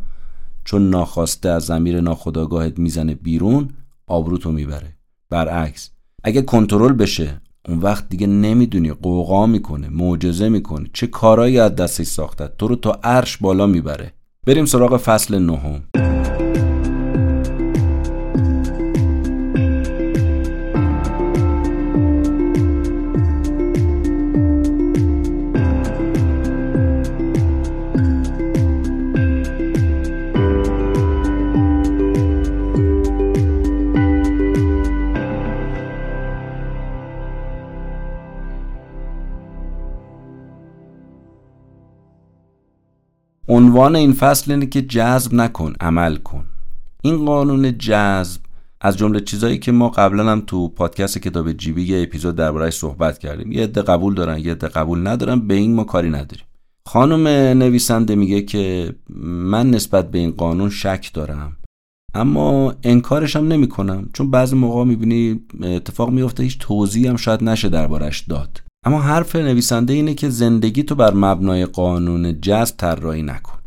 [0.64, 3.68] چون ناخواسته از زمیر ناخداگاهت می‌زنه بیرون
[4.06, 4.96] آبروتو می‌بره.
[5.30, 5.90] برعکس
[6.24, 10.86] اگه کنترل بشه اون وقت دیگه نمی‌دونی قوقا می‌کنه معجزه می‌کنه.
[10.92, 14.12] چه کارایی از دستش ساخته؟ تو رو تا عرش بالا می‌بره.
[14.46, 15.82] بریم سراغ فصل نهم.
[43.56, 46.44] عنوان این فصل اینه که جذب نکن عمل کن.
[47.02, 48.40] این قانون جذب
[48.80, 53.18] از جمله چیزایی که ما قبلا هم تو پادکست کتاب جیبی یه اپیزود دربارهش صحبت
[53.18, 53.52] کردیم.
[53.52, 56.44] یه عده قبول دارن یه عده قبول ندارن به این ما کاری نداریم.
[56.86, 57.28] خانم
[57.58, 58.94] نویسنده میگه که
[59.26, 61.56] من نسبت به این قانون شک دارم
[62.14, 67.44] اما انکارش هم نمی کنم چون بعضی موقع می‌بینی اتفاق میفته هیچ توضیحی هم شاید
[67.44, 68.62] نشه دربارش داد.
[68.86, 73.58] اما حرف نویسنده اینه که زندگی تو بر مبنای قانون جذب طراحی نکن.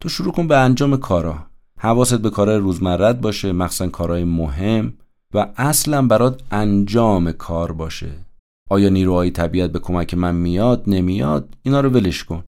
[0.00, 1.38] تو شروع کن به انجام کارا.
[1.78, 4.94] حواست به کارهای روزمرت باشه مخصوصا کارهای مهم
[5.34, 8.10] و اصلا برات انجام کار باشه.
[8.70, 12.44] آیا نیروهای طبیعت به کمک من میاد؟ نمیاد؟ اینا رو ولش کن.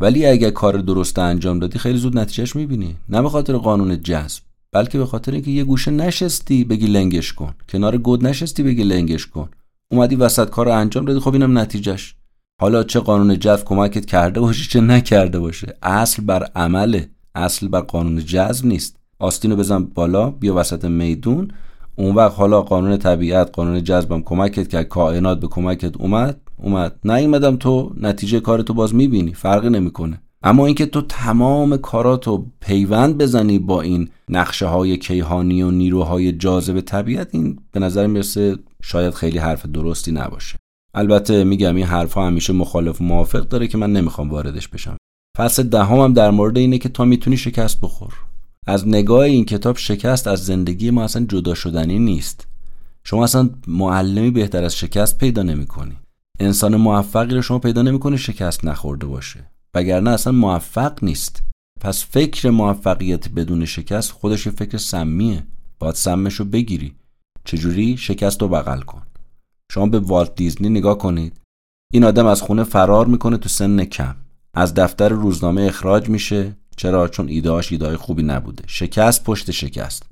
[0.00, 2.96] ولی اگر کار درست انجام دادی خیلی زود نتیجهش می‌بینی.
[3.08, 4.42] نه به خاطر قانون جذب
[4.72, 7.54] بلکه به خاطر اینکه یه گوشه نشستی بگی لنگش کن.
[7.68, 9.48] کنار گود نشستی بگی لنگش کن.
[9.90, 11.20] اومدی وسط کار انجام دادی.
[11.20, 12.14] خب اینم نتیجهش.
[12.60, 15.76] حالا چه قانون جذب کمکت کرده باشه چه نکرده باشه.
[15.82, 17.10] اصل بر عمله.
[17.34, 18.96] اصل بر قانون جذب نیست.
[19.18, 21.50] آستینو بزن بالا بیا وسط میدون.
[21.96, 24.88] اون وقت حالا قانون طبیعت قانون جذبم کمکت کرد.
[24.88, 26.40] کائنات به کمکت اومد.
[26.56, 26.98] اومد.
[27.04, 29.34] نیومدم تو نتیجه کارتو باز می‌بینی.
[29.34, 30.20] فرقی نمی‌کنه.
[30.42, 36.80] اما اینکه تو تمام کاراتو پیوند بزنی با این نقشه های کیهانی و نیروهای جاذب
[36.80, 40.56] طبیعت این به نظر می‌رسه شاید خیلی حرف درستی نباشه.
[40.94, 44.96] البته میگم این حرف همیشه مخالف و موافق داره که من نمی‌خوام واردش بشم.
[45.38, 48.14] فصل دهم هم در مورد اینه که تا می‌تونی شکست بخور.
[48.66, 52.46] از نگاه این کتاب شکست از زندگی ما اصلا جدا شدنی نیست.
[53.04, 55.96] شما اصلا معلمی بهتر از شکست پیدا نمی‌کنی.
[56.40, 59.50] انسان موفقی رو شما پیدا نمی‌کنه شکست نخورده باشه.
[59.74, 61.42] وگرنه اصلا موفق نیست.
[61.80, 65.44] پس فکر موفقیت بدون شکست خودش یه فکر سمیه.
[65.78, 66.94] باید سمش رو بگیری.
[67.48, 69.02] چجوری؟ شکست رو بغل کن.
[69.72, 71.40] شما به والت دیزنی نگاه کنید.
[71.92, 74.14] این آدم از خونه فرار می‌کنه تو سن کم.
[74.54, 76.56] از دفتر روزنامه اخراج میشه.
[76.76, 78.64] چرا؟ چون ایدهاش ایده خوبی نبوده.
[78.66, 80.02] شکست پشت شکست.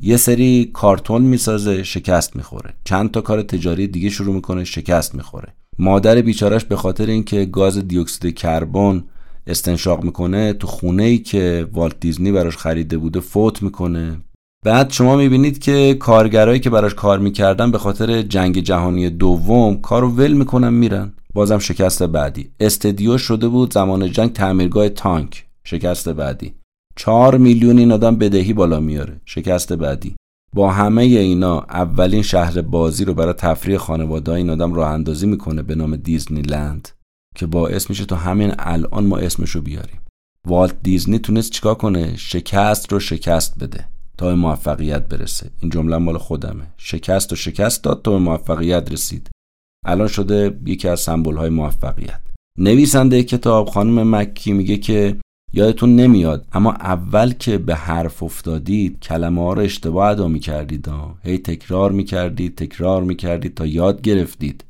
[0.00, 2.74] یه سری کارتون می‌سازه شکست می‌خوره.
[2.84, 5.54] چند تا کار تجاری دیگه شروع می‌کنه شکست می‌خوره.
[5.78, 9.04] مادر بیچارش به خاطر اینکه گاز دیوکسید کربن
[9.46, 14.20] استنشاق می‌کنه تو خونه ای که والت دیزنی براش خریده بوده فوت می‌کنه.
[14.64, 20.10] بعد شما می‌بینید که کارگرایی که براش کار می‌کردن به خاطر جنگ جهانی دوم کارو
[20.10, 21.12] ول می‌کنن میرن.
[21.34, 22.50] بازم شکست بعدی.
[22.60, 25.46] استدیو شده بود زمان جنگ تعمیرگاه تانک.
[25.64, 26.54] شکست بعدی.
[26.96, 29.20] چهار میلیون این آدم بدهی بالا میاره.
[29.24, 30.14] شکست بعدی.
[30.54, 35.62] با همه اینا اولین شهر بازی رو برای تفریح خانواده این آدم راه اندازی می‌کنه
[35.62, 36.88] به نام دیزنی لند
[37.36, 40.00] که باعث میشه تا همین الان ما اسمشو بیاریم.
[40.46, 43.91] والت دیزنی تونست چیکار کنه؟ شکست رو شکست بده.
[44.18, 45.50] تا به موفقیت برسه.
[45.60, 46.64] این جمله مال خودمه.
[46.76, 49.30] شکست و شکست داد تا به موفقیت رسید.
[49.86, 52.20] الان شده یکی از سمبل های موفقیت.
[52.58, 55.16] نویسنده کتاب خانم مکی میگه که
[55.52, 60.88] یادتون نمیاد اما اول که به حرف افتادید کلمه ها رو اشتباه ادا می‌کردید.
[61.22, 64.64] هی تکرار می‌کردید تکرار می‌کردید تا یاد گرفتید.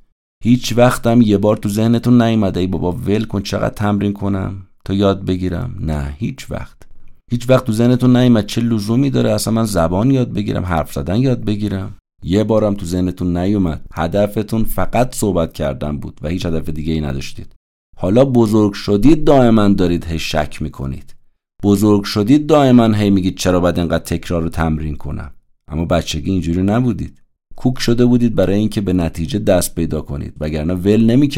[0.44, 4.94] هیچ وقتم یه بار تو ذهنتون نیومده ای بابا ول کن چقدر تمرین کنم تا
[4.94, 5.74] یاد بگیرم.
[5.80, 6.91] نه هیچ وقت.
[7.32, 11.16] هیچ وقت تو ذهنتون نیومد چه لزومی داره؟ اصلا من زبان یاد بگیرم حرف زدن
[11.16, 11.94] یاد بگیرم.
[12.22, 17.00] یه بارم تو ذهنتون نیومد هدفتون فقط صحبت کردن بود و هیچ هدف دیگه ای
[17.00, 17.54] نداشتید.
[17.96, 21.14] حالا بزرگ شدید دائما دارید هی شک می‌کنید.
[21.62, 25.30] بزرگ شدید دائما هی میگید چرا باید اینقدر تکرار رو تمرین کنم؟
[25.68, 27.22] اما بچگی اینجوری نبودید.
[27.56, 31.28] کوک شده بودید برای اینکه به نتیجه دست پیدا کنید وگرنه ول نمی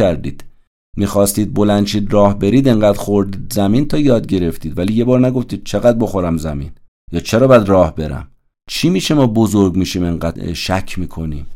[0.97, 4.79] می‌خواستید بلنشید راه برید انقدر خوردید زمین تا یاد گرفتید.
[4.79, 6.71] ولی یه بار نگفتید چقدر بخورم زمین؟
[7.13, 8.29] یا چرا باید راه برم؟
[8.71, 11.47] چی میشه ما بزرگ میشیم انقدر شک می‌کنیم؟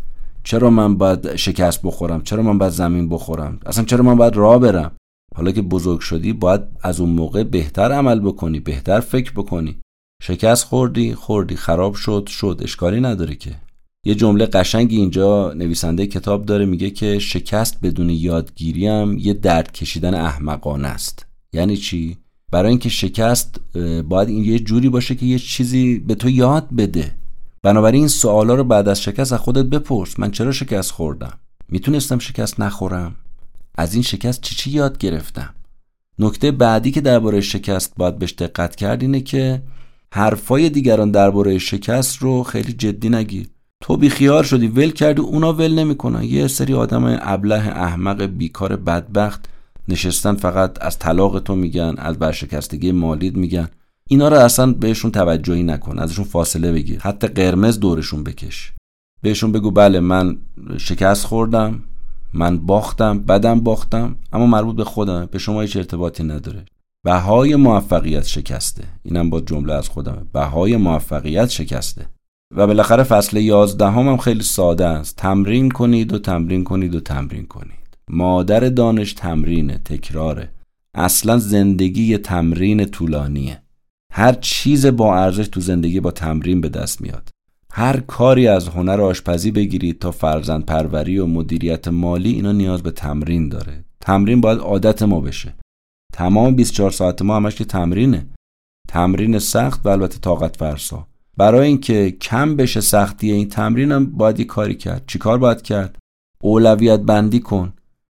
[0.44, 4.58] چرا من باید شکست بخورم؟ چرا من باید زمین بخورم؟ اصلا چرا من باید راه
[4.58, 4.92] برم؟
[5.36, 9.80] حالا که بزرگ شدی باید از اون موقع بهتر عمل بکنی بهتر فکر بکنی.
[10.22, 12.60] شکست خوردی خوردی خراب شد شد.
[12.62, 13.67] اشکالی نداره که.
[14.04, 19.72] یه جمله قشنگی اینجا نویسنده کتاب داره میگه که شکست بدون یادگیری هم یه درد
[19.72, 21.26] کشیدن احمقانه است.
[21.52, 22.16] یعنی چی؟
[22.52, 23.60] برای اینکه شکست
[24.08, 27.14] باید این یه جوری باشه که یه چیزی به تو یاد بده.
[27.62, 30.18] بنابراین این سوالا رو بعد از شکست از خودت بپرس.
[30.18, 31.38] من چرا شکست خوردم؟
[31.68, 33.14] می‌تونستم شکست نخورم؟
[33.74, 35.54] از این شکست چی چی یاد گرفتم؟
[36.18, 39.62] نکته بعدی که درباره شکست باید بهش دقت کرد اینه که
[40.12, 43.46] حرفای دیگران درباره شکست رو خیلی جدی نگیر.
[43.80, 46.22] تو بیخیار شدی ول کردی اونا ول نمی‌کنن.
[46.22, 49.48] یه سری آدم ابله احمق بیکار بدبخت
[49.88, 53.68] نشستن فقط از طلاق تو میگن از برشکستگی مالید میگن.
[54.08, 57.00] اینا رو اصلا بهشون توجهی نکن ازشون فاصله بگیر.
[57.00, 58.72] حتی قرمز دورشون بکش.
[59.22, 60.36] بهشون بگو بله من
[60.78, 61.82] شکست خوردم
[62.32, 66.64] من باختم بدم باختم اما مربوط به خودم به شما هیچ ارتباطی نداره.
[67.04, 68.84] بهای موفقیت شکسته.
[69.02, 70.22] اینم با جمله از خودمه.
[70.32, 72.06] بهای موفقیت شکسته.
[72.54, 75.16] و بالاخره فصل یازدهم هم خیلی ساده است.
[75.16, 77.98] تمرین کنید و تمرین کنید و تمرین کنید.
[78.10, 80.50] مادر دانش تمرینه تکراره.
[80.94, 83.62] اصلا زندگی یه تمرین طولانیه.
[84.12, 87.28] هر چیز با ارزش تو زندگی با تمرین به دست میاد.
[87.72, 92.90] هر کاری از هنر آشپزی بگیرید تا فرزند پروری و مدیریت مالی اینا نیاز به
[92.90, 93.84] تمرین داره.
[94.00, 95.54] تمرین باید عادت ما بشه.
[96.12, 98.26] تمام 24 ساعت ما همش که تمرینه.
[98.88, 101.07] تمرین سخت و البته طاقت فرسا
[101.38, 105.04] برای اینکه کم بشه سختی این تمرینم باید یه کاری کرد.
[105.06, 105.96] چیکار باید کرد؟
[106.42, 107.72] اولویت بندی کن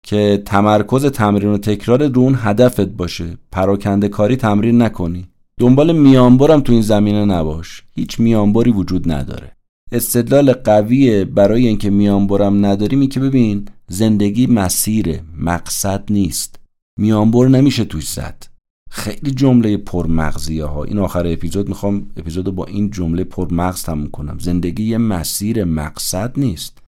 [0.06, 3.38] که تمرکز تمرین و تکرار رو اون هدفت باشه.
[3.52, 5.28] پراکنده کاری تمرین نکنی.
[5.60, 7.82] دنبال میانبرم تو این زمینه نباش.
[7.92, 9.52] هیچ میانبری وجود نداره.
[9.92, 16.60] استدلال قویه برای اینکه میانبرم نداریم که ببین زندگی مسیره مقصد نیست.
[16.98, 18.51] میانبر نمیشه توش زد.
[18.94, 24.36] خیلی جمله پرمغزیه ها این آخر اپیزود می‌خوام اپیزود با این جمله پرمغز تموم کنم.
[24.40, 26.78] زندگی یه مسیر مقصد نیست.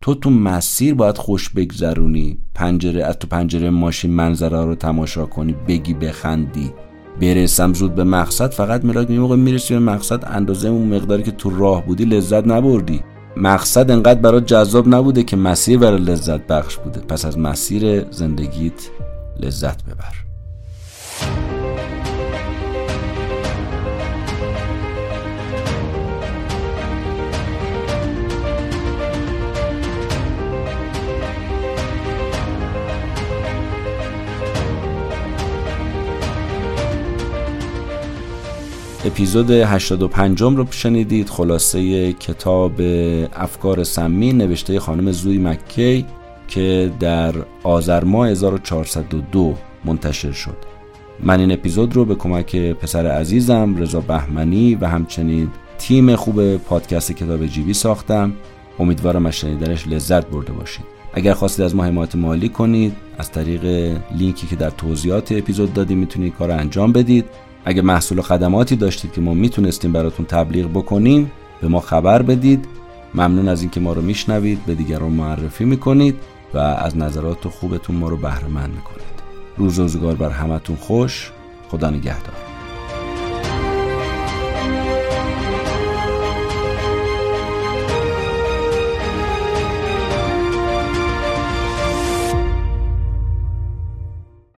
[0.00, 2.38] تو تو مسیر باید خوش بگذرونی.
[2.54, 5.54] پنجره از تو پنجره ماشین منظره رو تماشا کنی.
[5.68, 6.72] بگی بخندی.
[7.20, 8.50] برسم زود به مقصد.
[8.50, 12.46] فقط میراک یه موقع می‌رسی به مقصد اندازه اون مقداری که تو راه بودی لذت
[12.46, 13.00] نبردی.
[13.36, 17.00] مقصد انقدر برات جذاب نبوده که مسیر برای لذت بخش بوده.
[17.00, 18.90] پس از مسیر زندگیت
[19.40, 20.27] لذت ببر.
[39.08, 41.28] اپیزود 85 رو شنیدید.
[41.28, 42.72] خلاصه کتاب
[43.36, 46.06] افکار سمی نوشته خانم زوی مکی
[46.48, 49.54] که در آذر ماه 1402
[49.84, 50.56] منتشر شد.
[51.20, 57.12] من این اپیزود رو به کمک پسر عزیزم رضا بهمنی و همچنین تیم خوب پادکست
[57.12, 58.32] کتاب جیبی ساختم.
[58.78, 60.84] امیدوارم از شنیدنش لذت برده باشید.
[61.14, 63.64] اگر خواستید از ما حمایت مالی کنید از طریق
[64.16, 67.24] لینکی که در توضیحات اپیزود دادیم می‌تونید کار انجام بدید.
[67.68, 72.64] اگه محصول و خدماتی داشتید که ما می‌تونستیم براتون تبلیغ بکنیم به ما خبر بدید.
[73.14, 76.14] ممنون از اینکه ما رو میشنوید به دیگران معرفی می‌کنید
[76.54, 79.18] و از نظرات خوبتون ما رو بهره مند می‌کنید.
[79.56, 81.32] روز روزگار بر همتون خوش.
[81.68, 82.47] خدا نگهدار.